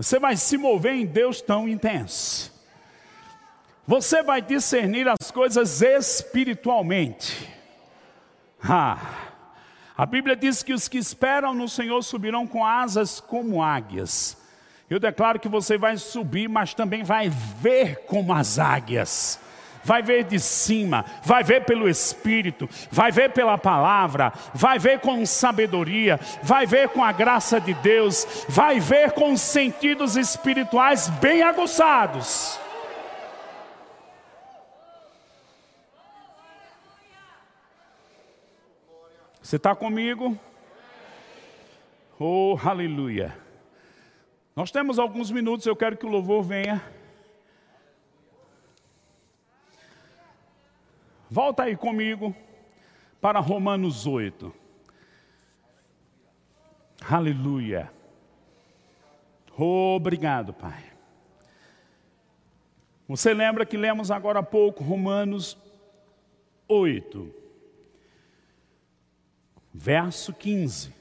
Você 0.00 0.18
vai 0.18 0.34
se 0.34 0.56
mover 0.56 0.94
em 0.94 1.04
Deus 1.04 1.42
tão 1.42 1.68
intenso. 1.68 2.50
Você 3.86 4.22
vai 4.22 4.40
discernir 4.40 5.06
as 5.06 5.30
coisas 5.30 5.82
espiritualmente. 5.82 7.46
Ah, 8.62 8.98
a 9.94 10.06
Bíblia 10.06 10.34
diz 10.34 10.62
que 10.62 10.72
os 10.72 10.88
que 10.88 10.96
esperam 10.96 11.52
no 11.52 11.68
Senhor 11.68 12.00
subirão 12.00 12.46
com 12.46 12.64
asas 12.64 13.20
como 13.20 13.62
águias. 13.62 14.38
Eu 14.88 14.98
declaro 14.98 15.38
que 15.38 15.50
você 15.50 15.76
vai 15.76 15.98
subir, 15.98 16.48
mas 16.48 16.72
também 16.72 17.02
vai 17.02 17.28
ver 17.28 18.06
como 18.06 18.32
as 18.32 18.58
águias 18.58 19.38
vai 19.84 20.02
ver 20.02 20.24
de 20.24 20.38
cima, 20.38 21.04
vai 21.22 21.42
ver 21.42 21.64
pelo 21.64 21.88
Espírito, 21.88 22.68
vai 22.90 23.10
ver 23.10 23.30
pela 23.32 23.58
palavra, 23.58 24.32
vai 24.54 24.78
ver 24.78 25.00
com 25.00 25.24
sabedoria, 25.24 26.18
vai 26.42 26.66
ver 26.66 26.88
com 26.90 27.02
a 27.02 27.12
graça 27.12 27.60
de 27.60 27.74
Deus, 27.74 28.44
vai 28.48 28.80
ver 28.80 29.12
com 29.12 29.36
sentidos 29.36 30.16
espirituais 30.16 31.08
bem 31.08 31.42
aguçados. 31.42 32.58
Você 39.42 39.56
está 39.56 39.74
comigo? 39.74 40.38
Oh, 42.18 42.56
aleluia. 42.62 43.36
Nós 44.54 44.70
temos 44.70 44.98
alguns 44.98 45.30
minutos, 45.30 45.66
eu 45.66 45.74
quero 45.74 45.96
que 45.96 46.06
o 46.06 46.08
louvor 46.08 46.42
venha. 46.42 46.99
Volta 51.32 51.62
aí 51.62 51.76
comigo 51.76 52.34
para 53.20 53.38
Romanos 53.38 54.04
8. 54.04 54.52
Aleluia. 57.08 57.88
Obrigado, 59.56 60.52
Pai. 60.52 60.82
Você 63.06 63.32
lembra 63.32 63.64
que 63.64 63.76
lemos 63.76 64.10
agora 64.10 64.40
há 64.40 64.42
pouco 64.42 64.82
Romanos 64.82 65.56
8, 66.66 67.32
verso 69.72 70.32
15. 70.32 70.92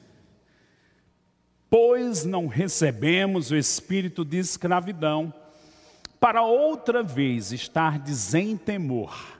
Pois 1.68 2.24
não 2.24 2.46
recebemos 2.46 3.50
o 3.50 3.56
espírito 3.56 4.24
de 4.24 4.38
escravidão, 4.38 5.34
para 6.20 6.42
outra 6.42 7.02
vez 7.02 7.50
estar 7.50 7.98
em 8.34 8.56
temor 8.56 9.39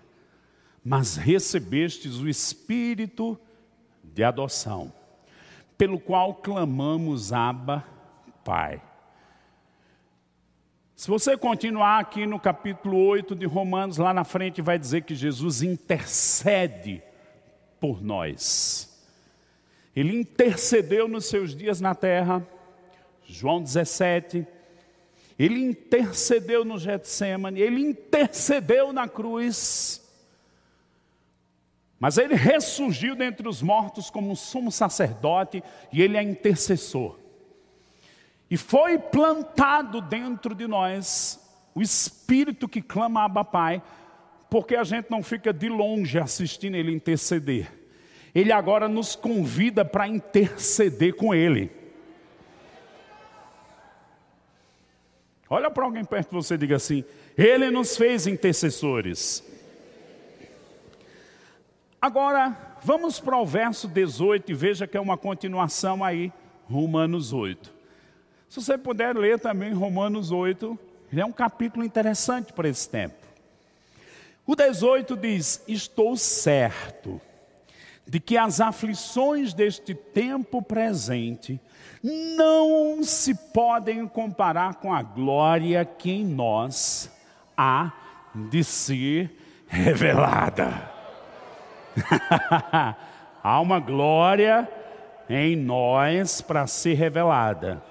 mas 0.84 1.16
recebestes 1.16 2.16
o 2.16 2.28
Espírito 2.28 3.38
de 4.02 4.24
adoção, 4.24 4.92
pelo 5.76 6.00
qual 6.00 6.34
clamamos 6.34 7.32
Abba, 7.32 7.84
Pai. 8.44 8.82
Se 11.00 11.08
você 11.08 11.36
continuar 11.36 11.98
aqui 11.98 12.26
no 12.26 12.38
capítulo 12.38 12.98
8 12.98 13.34
de 13.34 13.46
Romanos, 13.46 13.96
lá 13.96 14.12
na 14.12 14.24
frente 14.24 14.60
vai 14.60 14.78
dizer 14.78 15.02
que 15.02 15.14
Jesus 15.14 15.62
intercede 15.62 17.02
por 17.80 18.02
nós. 18.02 19.02
Ele 19.96 20.14
intercedeu 20.14 21.08
nos 21.08 21.24
seus 21.24 21.56
dias 21.56 21.80
na 21.80 21.94
terra, 21.94 22.46
João 23.24 23.62
17. 23.62 24.46
Ele 25.38 25.58
intercedeu 25.58 26.66
no 26.66 26.78
Getsemane, 26.78 27.60
ele 27.60 27.80
intercedeu 27.80 28.92
na 28.92 29.08
cruz. 29.08 29.99
Mas 32.00 32.16
ele 32.16 32.34
ressurgiu 32.34 33.14
dentre 33.14 33.46
os 33.46 33.60
mortos 33.60 34.08
como 34.08 34.34
sumo 34.34 34.72
sacerdote 34.72 35.62
e 35.92 36.00
ele 36.00 36.16
é 36.16 36.22
intercessor. 36.22 37.18
E 38.50 38.56
foi 38.56 38.98
plantado 38.98 40.00
dentro 40.00 40.54
de 40.54 40.66
nós 40.66 41.38
o 41.74 41.82
espírito 41.82 42.66
que 42.66 42.80
clama 42.80 43.24
Abba 43.24 43.44
Pai, 43.44 43.82
porque 44.48 44.74
a 44.74 44.82
gente 44.82 45.10
não 45.10 45.22
fica 45.22 45.52
de 45.52 45.68
longe 45.68 46.18
assistindo 46.18 46.74
ele 46.74 46.90
interceder. 46.90 47.70
Ele 48.34 48.50
agora 48.50 48.88
nos 48.88 49.14
convida 49.14 49.84
para 49.84 50.08
interceder 50.08 51.14
com 51.14 51.34
ele. 51.34 51.70
Olha 55.50 55.70
para 55.70 55.84
alguém 55.84 56.04
perto 56.04 56.30
de 56.30 56.36
você 56.36 56.54
e 56.54 56.58
diga 56.58 56.76
assim: 56.76 57.04
Ele 57.36 57.70
nos 57.70 57.96
fez 57.96 58.26
intercessores. 58.26 59.44
Agora, 62.02 62.56
vamos 62.82 63.20
para 63.20 63.36
o 63.36 63.44
verso 63.44 63.86
18 63.86 64.50
e 64.50 64.54
veja 64.54 64.86
que 64.86 64.96
é 64.96 65.00
uma 65.00 65.18
continuação 65.18 66.02
aí, 66.02 66.32
Romanos 66.66 67.30
8. 67.30 67.70
Se 68.48 68.58
você 68.62 68.78
puder 68.78 69.14
ler 69.14 69.38
também 69.38 69.74
Romanos 69.74 70.30
8, 70.30 70.78
é 71.14 71.24
um 71.24 71.32
capítulo 71.32 71.84
interessante 71.84 72.54
para 72.54 72.70
esse 72.70 72.88
tempo. 72.88 73.16
O 74.46 74.56
18 74.56 75.14
diz: 75.14 75.62
Estou 75.68 76.16
certo 76.16 77.20
de 78.06 78.18
que 78.18 78.38
as 78.38 78.62
aflições 78.62 79.52
deste 79.52 79.94
tempo 79.94 80.62
presente 80.62 81.60
não 82.02 83.02
se 83.02 83.34
podem 83.34 84.08
comparar 84.08 84.76
com 84.76 84.94
a 84.94 85.02
glória 85.02 85.84
que 85.84 86.10
em 86.10 86.24
nós 86.24 87.10
há 87.54 87.92
de 88.34 88.64
ser 88.64 89.30
revelada. 89.68 90.99
Há 93.42 93.60
uma 93.60 93.78
glória 93.78 94.68
em 95.28 95.56
nós 95.56 96.40
para 96.40 96.66
ser 96.66 96.94
revelada. 96.94 97.82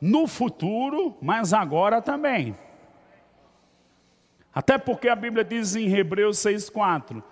No 0.00 0.26
futuro, 0.26 1.16
mas 1.20 1.52
agora 1.52 2.02
também. 2.02 2.56
Até 4.54 4.76
porque 4.76 5.08
a 5.08 5.16
Bíblia 5.16 5.44
diz 5.44 5.76
em 5.76 5.92
Hebreus 5.94 6.38
6,4 6.38 7.22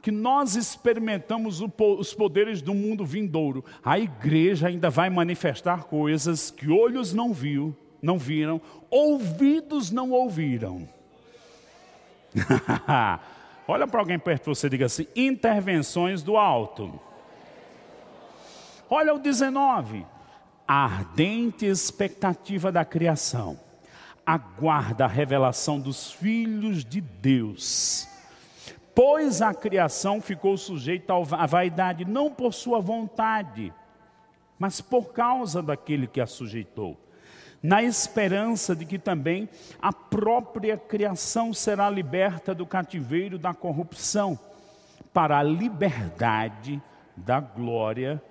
que 0.00 0.10
nós 0.10 0.54
experimentamos 0.54 1.62
os 1.62 2.12
poderes 2.12 2.60
do 2.60 2.74
mundo 2.74 3.06
vindouro. 3.06 3.64
A 3.82 3.98
igreja 3.98 4.68
ainda 4.68 4.90
vai 4.90 5.08
manifestar 5.08 5.84
coisas 5.84 6.50
que 6.50 6.70
olhos 6.70 7.14
não 7.14 7.32
viu, 7.32 7.74
não 8.02 8.18
viram, 8.18 8.60
ouvidos 8.90 9.90
não 9.90 10.10
ouviram. 10.10 10.86
Olha 13.66 13.86
para 13.86 14.00
alguém 14.00 14.18
perto 14.18 14.44
de 14.44 14.48
você 14.50 14.66
e 14.66 14.70
diga 14.70 14.86
assim: 14.86 15.06
intervenções 15.16 16.22
do 16.22 16.36
alto. 16.36 16.98
Olha 18.88 19.14
o 19.14 19.18
19. 19.18 20.06
A 20.66 20.84
ardente 20.84 21.66
expectativa 21.66 22.72
da 22.72 22.84
criação 22.84 23.58
aguarda 24.24 25.04
a 25.04 25.08
revelação 25.08 25.78
dos 25.78 26.10
filhos 26.12 26.84
de 26.84 27.00
Deus. 27.00 28.08
Pois 28.94 29.42
a 29.42 29.52
criação 29.52 30.20
ficou 30.20 30.56
sujeita 30.56 31.12
à 31.14 31.46
vaidade, 31.46 32.04
não 32.04 32.30
por 32.30 32.54
sua 32.54 32.80
vontade, 32.80 33.72
mas 34.58 34.80
por 34.80 35.12
causa 35.12 35.60
daquele 35.60 36.06
que 36.06 36.20
a 36.20 36.26
sujeitou, 36.26 36.96
na 37.64 37.82
esperança 37.82 38.76
de 38.76 38.84
que 38.84 38.98
também 38.98 39.48
a 39.80 39.90
própria 39.90 40.76
criação 40.76 41.54
será 41.54 41.88
liberta 41.88 42.54
do 42.54 42.66
cativeiro 42.66 43.38
da 43.38 43.54
corrupção, 43.54 44.38
para 45.14 45.38
a 45.38 45.42
liberdade 45.42 46.82
da 47.16 47.40
glória 47.40 48.22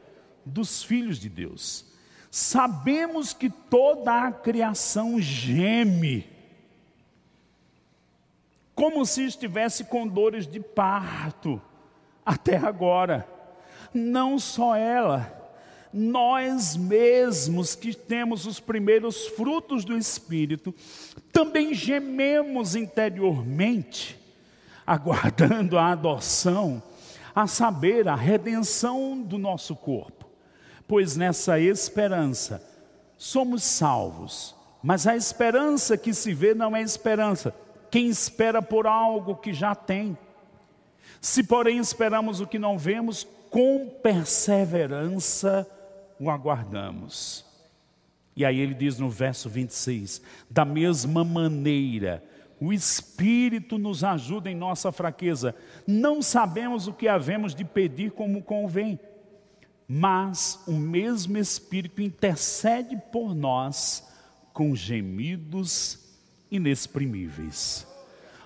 dos 0.46 0.84
filhos 0.84 1.18
de 1.18 1.30
Deus. 1.30 1.84
Sabemos 2.30 3.34
que 3.34 3.50
toda 3.50 4.28
a 4.28 4.32
criação 4.32 5.20
geme 5.20 6.30
como 8.76 9.04
se 9.04 9.26
estivesse 9.26 9.86
com 9.86 10.08
dores 10.08 10.46
de 10.46 10.60
parto, 10.60 11.60
até 12.24 12.58
agora. 12.58 13.28
Não 13.94 14.38
só 14.38 14.76
ela, 14.76 15.43
nós 15.94 16.76
mesmos 16.76 17.76
que 17.76 17.94
temos 17.94 18.48
os 18.48 18.60
primeiros 18.60 19.28
frutos 19.28 19.86
do 19.86 19.96
Espírito, 19.96 20.74
também 21.32 21.74
gememos 21.74 22.76
interiormente, 22.76 24.20
aguardando 24.86 25.78
a 25.78 25.92
adoção, 25.92 26.82
a 27.36 27.46
saber, 27.46 28.08
a 28.08 28.16
redenção 28.16 29.22
do 29.22 29.38
nosso 29.38 29.76
corpo. 29.76 30.26
Pois 30.88 31.16
nessa 31.16 31.60
esperança 31.60 32.62
somos 33.18 33.64
salvos, 33.64 34.56
mas 34.82 35.08
a 35.08 35.16
esperança 35.16 35.98
que 35.98 36.14
se 36.14 36.34
vê 36.34 36.54
não 36.54 36.76
é 36.76 36.82
esperança, 36.82 37.56
quem 37.90 38.08
espera 38.08 38.62
por 38.62 38.88
algo 38.88 39.36
que 39.36 39.54
já 39.54 39.74
tem. 39.76 40.18
Se, 41.22 41.44
porém, 41.44 41.78
esperamos 41.78 42.42
o 42.42 42.48
que 42.48 42.60
não 42.60 42.78
vemos, 42.78 43.26
com 43.50 43.88
perseverança 44.02 45.66
o 46.24 46.30
aguardamos. 46.30 47.46
E 48.36 48.46
aí 48.46 48.60
ele 48.60 48.74
diz 48.74 48.98
no 48.98 49.10
verso 49.10 49.50
26: 49.50 50.22
da 50.50 50.66
mesma 50.66 51.24
maneira, 51.24 52.24
o 52.60 52.72
Espírito 52.72 53.78
nos 53.78 54.04
ajuda 54.04 54.50
em 54.50 54.56
nossa 54.56 54.92
fraqueza. 54.92 55.56
Não 55.86 56.22
sabemos 56.22 56.88
o 56.88 56.94
que 56.94 57.08
havemos 57.08 57.54
de 57.54 57.66
pedir 57.66 58.12
como 58.12 58.42
convém, 58.42 59.00
mas 59.88 60.64
o 60.66 60.74
mesmo 60.74 61.38
Espírito 61.38 62.02
intercede 62.02 62.98
por 63.12 63.36
nós 63.36 64.08
com 64.54 64.76
gemidos 64.76 66.00
inexprimíveis. 66.50 67.86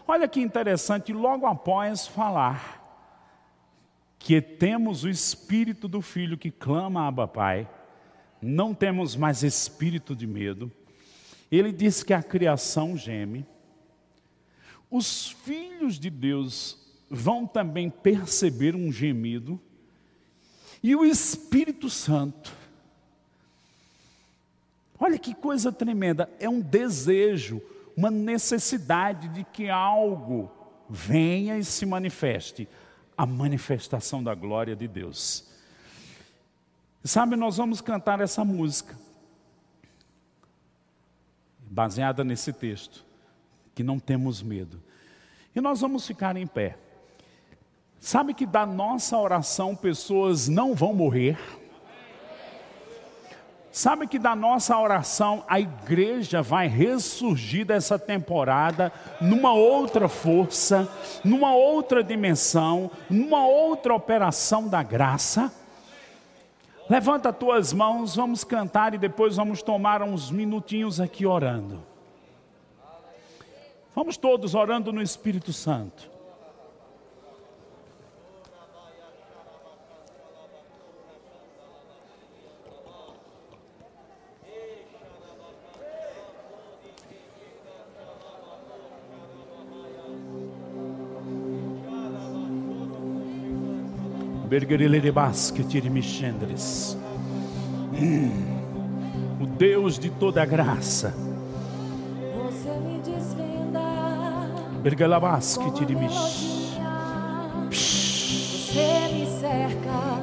Olha 0.07 0.27
que 0.27 0.39
interessante, 0.39 1.11
logo 1.11 1.45
após 1.45 2.07
falar 2.07 2.86
que 4.27 4.41
temos 4.41 5.05
o 5.05 5.09
espírito 5.09 5.87
do 5.87 6.01
filho 6.01 6.37
que 6.37 6.51
clama 6.51 7.07
Abba 7.07 7.25
Pai, 7.25 7.65
não 8.41 8.73
temos 8.73 9.15
mais 9.15 9.41
espírito 9.41 10.13
de 10.13 10.27
medo. 10.27 10.69
Ele 11.49 11.71
diz 11.71 12.03
que 12.03 12.13
a 12.13 12.21
criação 12.21 12.97
geme. 12.97 13.45
Os 14.91 15.29
filhos 15.29 15.97
de 15.97 16.09
Deus 16.09 16.77
vão 17.09 17.47
também 17.47 17.89
perceber 17.89 18.75
um 18.75 18.91
gemido. 18.91 19.57
E 20.83 20.93
o 20.93 21.05
Espírito 21.05 21.89
Santo 21.89 22.53
Olha 24.99 25.17
que 25.17 25.33
coisa 25.33 25.71
tremenda, 25.71 26.29
é 26.37 26.49
um 26.49 26.59
desejo, 26.59 27.61
uma 27.95 28.11
necessidade 28.11 29.29
de 29.29 29.45
que 29.45 29.69
algo 29.69 30.51
venha 30.89 31.57
e 31.57 31.63
se 31.63 31.85
manifeste 31.85 32.67
a 33.17 33.25
manifestação 33.25 34.23
da 34.23 34.35
glória 34.35 34.75
de 34.75 34.87
Deus. 34.87 35.45
Sabe, 37.03 37.35
nós 37.35 37.57
vamos 37.57 37.81
cantar 37.81 38.21
essa 38.21 38.45
música, 38.45 38.95
baseada 41.61 42.23
nesse 42.23 42.53
texto, 42.53 43.03
que 43.73 43.81
não 43.81 43.99
temos 43.99 44.41
medo. 44.43 44.81
E 45.55 45.61
nós 45.61 45.81
vamos 45.81 46.05
ficar 46.05 46.37
em 46.37 46.45
pé. 46.45 46.77
Sabe 47.99 48.33
que 48.33 48.45
da 48.45 48.65
nossa 48.65 49.17
oração 49.17 49.75
pessoas 49.75 50.47
não 50.47 50.75
vão 50.75 50.93
morrer? 50.93 51.37
Sabe 53.77 54.07
que 54.07 54.17
da 54.17 54.35
nossa 54.35 54.75
oração 54.75 55.43
a 55.47 55.59
igreja 55.59 56.41
vai 56.41 56.67
ressurgir 56.67 57.63
dessa 57.63 57.99
temporada 57.99 58.91
numa 59.21 59.53
outra 59.53 60.07
força, 60.07 60.91
numa 61.23 61.53
outra 61.53 62.03
dimensão, 62.03 62.89
numa 63.07 63.45
outra 63.45 63.93
operação 63.93 64.67
da 64.67 64.81
graça? 64.81 65.53
Levanta 66.89 67.31
tuas 67.31 67.71
mãos, 67.71 68.15
vamos 68.15 68.43
cantar 68.43 68.95
e 68.95 68.97
depois 68.97 69.35
vamos 69.35 69.61
tomar 69.61 70.01
uns 70.01 70.31
minutinhos 70.31 70.99
aqui 70.99 71.27
orando. 71.27 71.79
Vamos 73.93 74.17
todos 74.17 74.55
orando 74.55 74.91
no 74.91 75.03
Espírito 75.03 75.53
Santo. 75.53 76.16
O 99.41 99.45
Deus 99.45 99.99
de 99.99 100.09
toda 100.09 100.45
graça. 100.45 101.13
Você 102.45 102.69
me 102.79 102.99
desvenda. 102.99 103.81
Você 107.69 109.09
me 109.13 109.27
cerca 109.41 110.21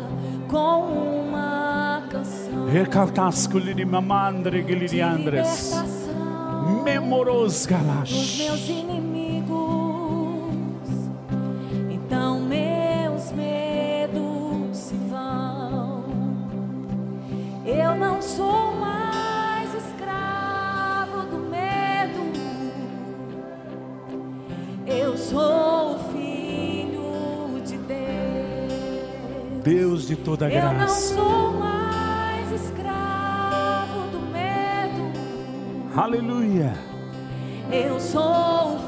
com 0.49 1.27
uma 1.27 2.03
canção. 2.11 2.67
Recaltasco 2.67 3.59
liri 3.59 3.85
mamandre 3.85 4.63
giliriandres. 4.67 5.75
Memoros 6.83 7.67
galash. 7.67 8.39
meus 8.39 8.69
inimigos 8.69 9.24
Deus 29.64 30.07
de 30.07 30.14
toda 30.14 30.47
graça. 30.47 30.74
Eu 30.74 30.78
não 30.78 30.88
sou 30.88 31.53
mais 31.53 32.53
escravo 32.53 34.01
do 34.12 34.20
medo. 34.30 35.12
Aleluia. 35.97 36.74
Eu 37.72 37.99
sou 37.99 38.78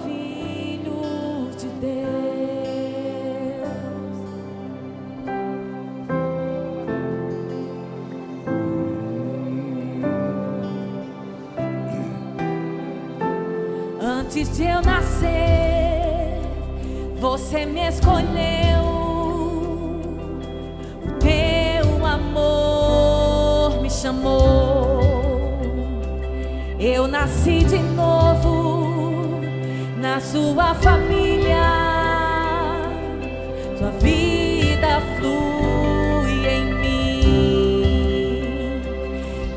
Eu 26.78 27.08
nasci 27.08 27.64
de 27.64 27.78
novo 27.78 29.40
na 29.98 30.20
sua 30.20 30.74
família. 30.74 31.56
Sua 33.78 33.92
vida 33.92 35.00
flui 35.16 36.46
em 36.46 36.74
mim. 36.74 38.82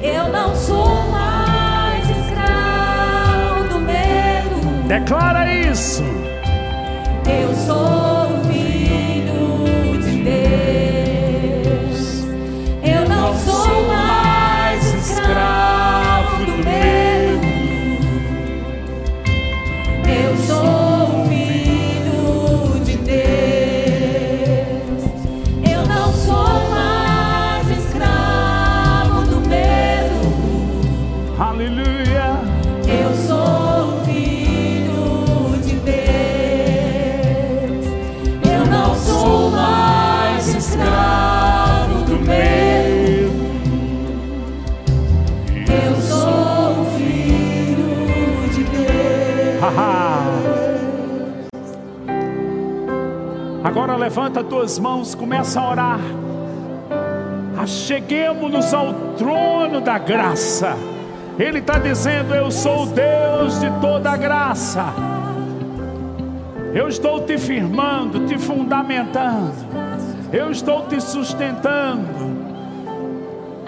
Eu 0.02 0.30
não 0.32 0.56
sou 0.56 1.10
mais 1.12 2.10
escravo 2.10 3.68
do 3.70 3.80
medo. 3.80 4.88
Declara 4.88 5.54
isso. 5.54 6.06
Eu 7.28 7.54
sou 7.68 7.99
levanta 54.20 54.44
tuas 54.44 54.78
mãos, 54.78 55.16
começa 55.16 55.62
a 55.62 55.70
orar. 55.72 56.00
Acheguemos-nos 57.58 58.74
ao 58.74 58.94
trono 59.18 59.80
da 59.80 59.98
graça. 59.98 60.76
Ele 61.38 61.60
está 61.60 61.80
dizendo: 61.80 62.36
Eu 62.36 62.52
sou 62.52 62.84
o 62.84 62.86
Deus 62.88 63.62
de 63.62 63.72
toda 63.80 64.12
a 64.12 64.18
graça. 64.18 64.94
Eu 66.74 66.90
estou 66.90 67.22
te 67.22 67.38
firmando, 67.38 68.28
te 68.28 68.38
fundamentando. 68.38 69.54
Eu 70.34 70.52
estou 70.52 70.86
te 70.88 71.00
sustentando. 71.00 72.38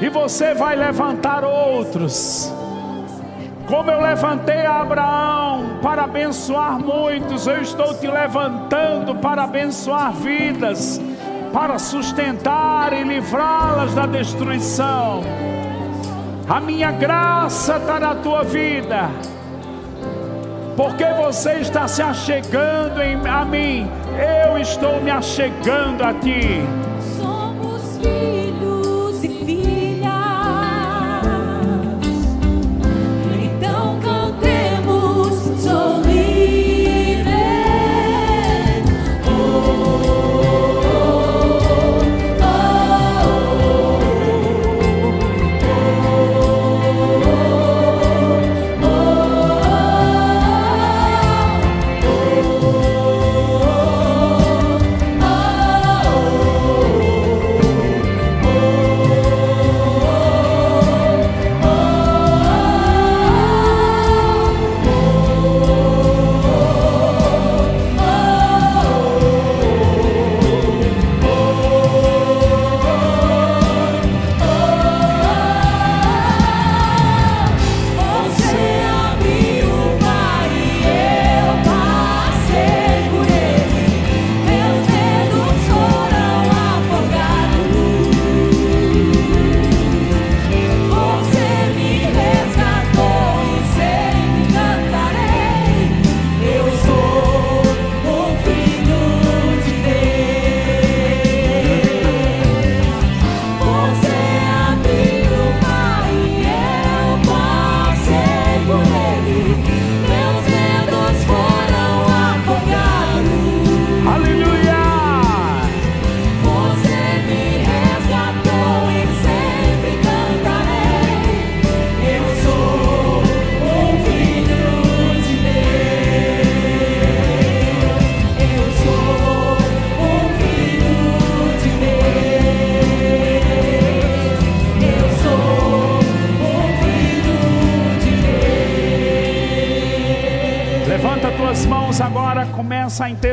E 0.01 0.09
você 0.09 0.53
vai 0.53 0.75
levantar 0.75 1.45
outros. 1.45 2.53
Como 3.71 3.89
eu 3.89 4.01
levantei 4.01 4.65
Abraão 4.65 5.79
para 5.81 6.03
abençoar 6.03 6.77
muitos, 6.77 7.47
eu 7.47 7.61
estou 7.61 7.93
te 7.93 8.05
levantando 8.05 9.15
para 9.15 9.45
abençoar 9.45 10.11
vidas, 10.11 10.99
para 11.53 11.79
sustentar 11.79 12.91
e 12.91 13.01
livrá-las 13.01 13.95
da 13.95 14.05
destruição. 14.05 15.21
A 16.49 16.59
minha 16.59 16.91
graça 16.91 17.77
está 17.77 17.97
na 17.97 18.13
tua 18.13 18.43
vida, 18.43 19.09
porque 20.75 21.05
você 21.05 21.53
está 21.53 21.87
se 21.87 22.01
achegando 22.01 23.01
em, 23.01 23.15
a 23.25 23.45
mim, 23.45 23.89
eu 24.45 24.57
estou 24.57 24.99
me 25.01 25.09
achegando 25.09 26.03
a 26.03 26.13
ti. 26.13 26.61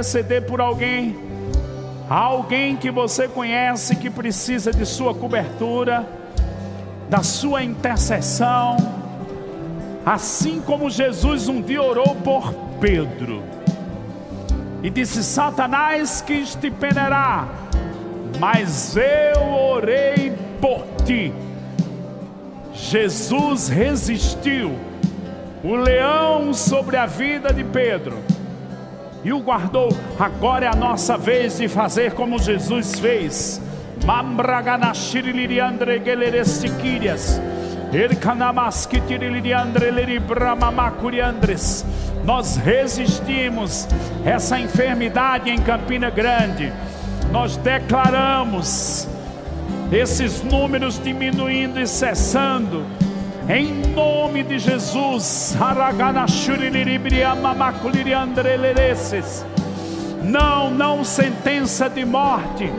Interceder 0.09 0.42
por 0.46 0.61
alguém. 0.61 1.16
Alguém 2.09 2.76
que 2.76 2.90
você 2.90 3.28
conhece 3.28 3.94
que 3.96 4.09
precisa 4.09 4.72
de 4.72 4.86
sua 4.86 5.14
cobertura, 5.14 6.09
da 7.11 7.22
sua 7.22 7.62
intercessão. 7.62 8.76
Assim 10.06 10.62
como 10.62 10.88
Jesus 10.88 11.48
um 11.48 11.61
dia 11.61 11.82
orou 11.82 12.14
por 12.16 12.54
Pedro 12.80 13.42
e 14.82 14.88
disse: 14.88 15.22
Satanás 15.22 16.22
quis 16.26 16.54
te 16.54 16.70
peneirar, 16.70 17.46
mas 18.40 18.96
eu 18.96 19.42
orei 19.52 20.32
por 20.62 20.86
ti. 21.04 21.30
Jesus 22.72 23.68
resistiu 23.68 24.72
o 25.62 25.74
leão 25.74 26.54
sobre 26.54 26.96
a 26.96 27.04
vida 27.04 27.52
de 27.52 27.64
Pedro 27.64 28.28
e 29.25 29.33
o 29.33 29.41
guardou. 29.41 29.89
Agora 30.19 30.66
é 30.66 30.69
a 30.69 30.75
nossa 30.75 31.16
vez 31.16 31.59
de 31.59 31.69
fazer 31.69 32.12
como 32.12 32.39
Jesus 32.39 32.99
fez. 32.99 33.61
Nós 42.25 42.57
resistimos 42.57 43.89
essa 44.25 44.61
enfermidade 44.61 45.51
em 45.51 45.59
Campina 45.59 46.11
Grande. 46.11 46.73
Nós 47.33 47.57
declaramos 47.57 49.09
esses 49.91 50.43
números 50.43 51.01
diminuindo 51.03 51.81
e 51.81 51.87
cessando 51.87 52.85
Em 53.49 53.72
nome 53.94 54.42
de 54.42 54.59
Jesus. 54.59 55.57
Não, 60.22 60.70
não 60.70 61.03
sentença 61.03 61.88
de 61.88 62.05
morte, 62.05 62.70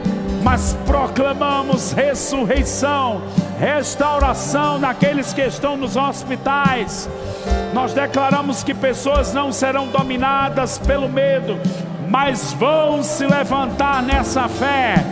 mas 0.43 0.78
proclamamos 0.86 1.91
ressurreição, 1.91 3.24
restauração 3.59 4.78
naqueles 4.78 5.34
que 5.34 5.41
estão 5.41 5.76
nos 5.76 5.97
hospitais. 5.97 7.09
Nós 7.74 7.91
declaramos 7.93 8.63
que 8.63 8.76
pessoas 8.76 9.34
não 9.34 9.51
serão 9.51 9.88
dominadas 9.88 10.78
pelo 10.78 11.09
medo, 11.09 11.57
mas 12.07 12.53
vão 12.53 13.01
se 13.01 13.26
levantar 13.26 14.03
nessa 14.03 14.47
fé. 14.47 15.03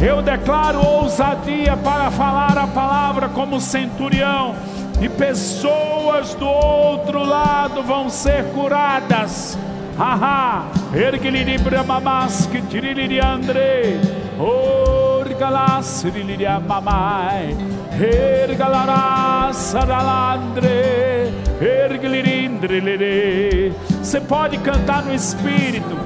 Eu 0.00 0.22
declaro 0.22 0.80
ousadia 0.80 1.76
para 1.76 2.10
falar 2.10 2.56
a 2.56 2.66
palavra 2.68 3.28
como 3.28 3.60
centurião 3.60 4.54
e 5.00 5.08
pessoas 5.08 6.34
do 6.34 6.46
outro 6.46 7.24
lado 7.24 7.82
vão 7.82 8.10
ser 8.10 8.44
curadas. 8.52 9.56
Haha, 9.96 10.66
ergiliri 10.94 11.56
bramamas 11.58 12.46
que 12.46 12.60
tiriliri 12.62 13.20
andre, 13.20 14.00
orgalas 14.38 16.04
riliri 16.04 16.46
mamai, 16.66 17.54
ergalará 18.00 19.52
saralandre, 19.52 21.32
ergilirindrilere. 21.60 23.74
Você 24.02 24.20
pode 24.20 24.56
cantar 24.58 25.02
no 25.02 25.12
espírito. 25.12 25.98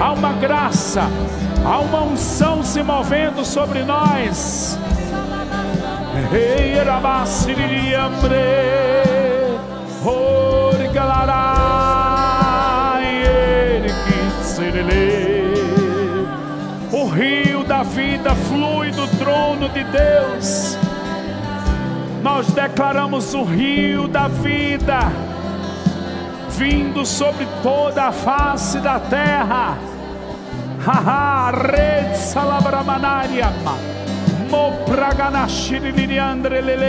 Há 0.00 0.12
uma 0.12 0.32
graça, 0.34 1.02
há 1.64 1.78
uma 1.78 2.02
unção 2.02 2.62
se 2.62 2.80
movendo 2.82 3.44
sobre 3.44 3.82
nós. 3.82 4.78
O 16.92 17.06
rio 17.08 17.64
da 17.64 17.82
vida 17.82 18.34
flui 18.48 18.90
do 18.90 19.06
trono 19.18 19.68
de 19.68 19.84
Deus. 19.84 20.76
Nós 22.22 22.48
declaramos 22.52 23.32
o 23.32 23.44
rio 23.44 24.08
da 24.08 24.28
vida 24.28 24.98
vindo 26.50 27.06
sobre 27.06 27.46
toda 27.62 28.08
a 28.08 28.12
face 28.12 28.78
da 28.80 28.98
terra. 28.98 29.78
Haha, 30.84 31.50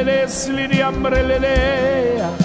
red 0.04 0.28
salabramanariama. 0.28 2.36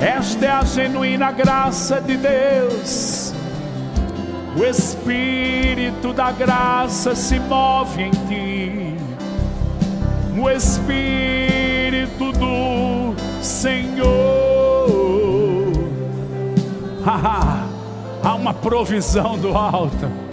Esta 0.00 0.46
é 0.46 0.50
a 0.50 0.64
genuína 0.64 1.30
graça 1.32 2.00
de 2.00 2.16
Deus. 2.16 3.34
O 4.56 4.64
Espírito 4.64 6.12
da 6.12 6.30
graça 6.30 7.12
se 7.14 7.40
move 7.40 8.02
em 8.02 8.10
ti. 8.10 8.96
O 10.38 10.50
Espírito 10.50 12.32
do 12.32 13.14
Senhor. 13.42 14.04
Há 18.22 18.34
uma 18.34 18.54
provisão 18.54 19.38
do 19.38 19.56
alto 19.56 20.23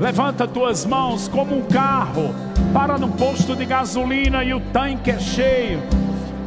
Levanta 0.00 0.48
tuas 0.48 0.86
mãos 0.86 1.28
como 1.28 1.58
um 1.58 1.62
carro, 1.62 2.34
para 2.72 2.96
no 2.96 3.10
posto 3.10 3.54
de 3.54 3.66
gasolina 3.66 4.42
e 4.42 4.54
o 4.54 4.60
tanque 4.72 5.10
é 5.10 5.18
cheio. 5.18 5.82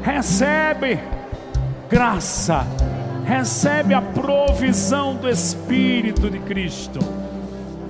Recebe 0.02 1.00
graça, 1.88 2.66
recebe 3.24 3.94
a 3.94 4.02
provisão 4.02 5.16
do 5.16 5.30
Espírito 5.30 6.32
de 6.32 6.40
Cristo. 6.40 7.00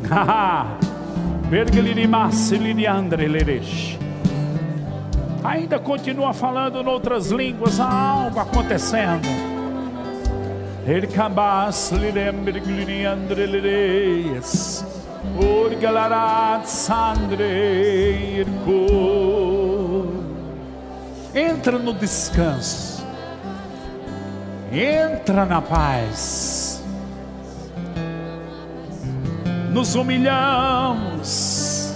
Ainda 5.46 5.80
continua 5.80 6.34
falando 6.34 6.82
em 6.82 6.88
outras 6.88 7.32
línguas, 7.32 7.80
há 7.80 7.90
algo 7.90 8.38
acontecendo. 8.38 9.28
Ele 10.86 11.08
cabas 11.08 11.94
lirembre 15.40 15.78
gliriandre 15.78 17.46
lireias. 18.46 20.24
Entra 21.36 21.80
no 21.80 21.94
descanso. 21.94 23.04
Entra 24.72 25.46
na 25.46 25.62
paz. 25.62 26.84
Nos 29.72 29.96
humilhamos. 29.96 31.96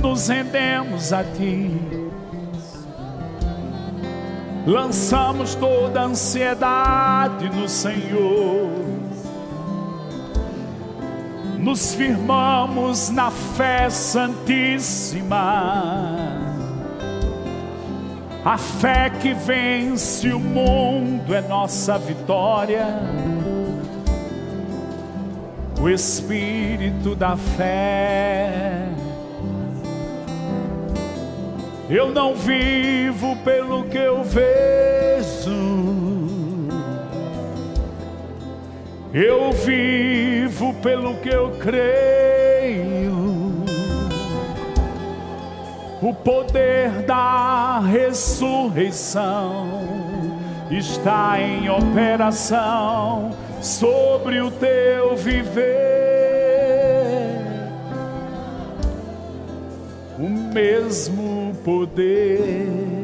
Nos 0.00 0.28
rendemos 0.28 1.12
a 1.12 1.24
ti. 1.24 1.78
Lançamos 4.66 5.54
toda 5.54 6.00
a 6.00 6.04
ansiedade 6.04 7.50
no 7.50 7.68
Senhor 7.68 8.83
nos 11.64 11.94
firmamos 11.94 13.08
na 13.08 13.30
fé 13.30 13.88
santíssima. 13.88 15.32
A 18.44 18.58
fé 18.58 19.08
que 19.08 19.32
vence 19.32 20.28
o 20.28 20.38
mundo 20.38 21.34
é 21.34 21.40
nossa 21.40 21.96
vitória. 21.96 22.86
O 25.80 25.88
espírito 25.88 27.16
da 27.16 27.34
fé. 27.34 28.86
Eu 31.88 32.10
não 32.10 32.34
vivo 32.34 33.36
pelo 33.36 33.84
que 33.84 33.96
eu 33.98 34.22
vejo 34.22 35.73
eu 39.14 39.52
vivo 39.52 40.74
pelo 40.82 41.14
que 41.18 41.28
eu 41.28 41.52
creio. 41.52 43.14
O 46.02 46.12
poder 46.12 46.90
da 47.02 47.78
ressurreição 47.78 49.68
está 50.68 51.40
em 51.40 51.70
operação 51.70 53.30
sobre 53.62 54.40
o 54.40 54.50
teu 54.50 55.16
viver. 55.16 55.62
O 60.18 60.28
mesmo 60.28 61.54
poder 61.64 63.03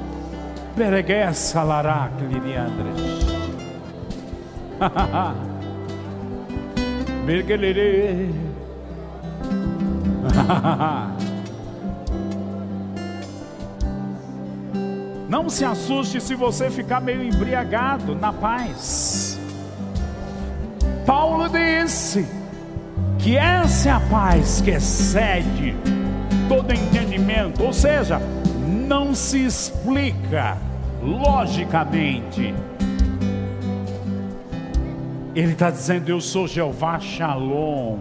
Pereguessa 0.81 1.61
laracli 1.61 2.39
de 2.39 2.55
Andres. 2.55 3.27
Bergelere. 7.23 8.33
Não 15.29 15.47
se 15.49 15.63
assuste 15.63 16.19
se 16.19 16.33
você 16.33 16.71
ficar 16.71 16.99
meio 16.99 17.23
embriagado 17.23 18.15
na 18.15 18.33
paz. 18.33 19.39
Paulo 21.05 21.47
disse 21.47 22.25
que 23.19 23.37
essa 23.37 23.87
é 23.87 23.91
a 23.91 23.99
paz 23.99 24.61
que 24.61 24.71
excede 24.71 25.75
todo 26.49 26.73
entendimento, 26.73 27.63
ou 27.63 27.71
seja, 27.71 28.19
não 28.65 29.13
se 29.13 29.45
explica 29.45 30.57
logicamente. 31.01 32.53
Ele 35.35 35.53
está 35.53 35.69
dizendo: 35.69 36.09
Eu 36.09 36.21
sou 36.21 36.47
Jeová 36.47 36.99
Shalom. 36.99 37.97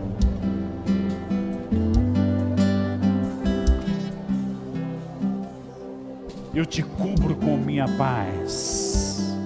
Eu 6.54 6.66
te 6.66 6.82
cubro 6.82 7.36
com 7.36 7.56
minha 7.56 7.86
paz. 7.96 9.36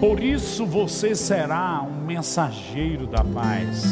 Por 0.00 0.22
isso 0.22 0.66
você 0.66 1.14
será 1.14 1.82
um 1.82 2.04
mensageiro 2.04 3.06
da 3.06 3.24
paz, 3.24 3.84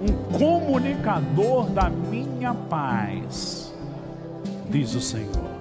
um 0.00 0.38
comunicador 0.38 1.66
da 1.70 1.90
minha 1.90 2.54
paz, 2.54 3.74
diz 4.70 4.94
o 4.94 5.00
Senhor. 5.00 5.59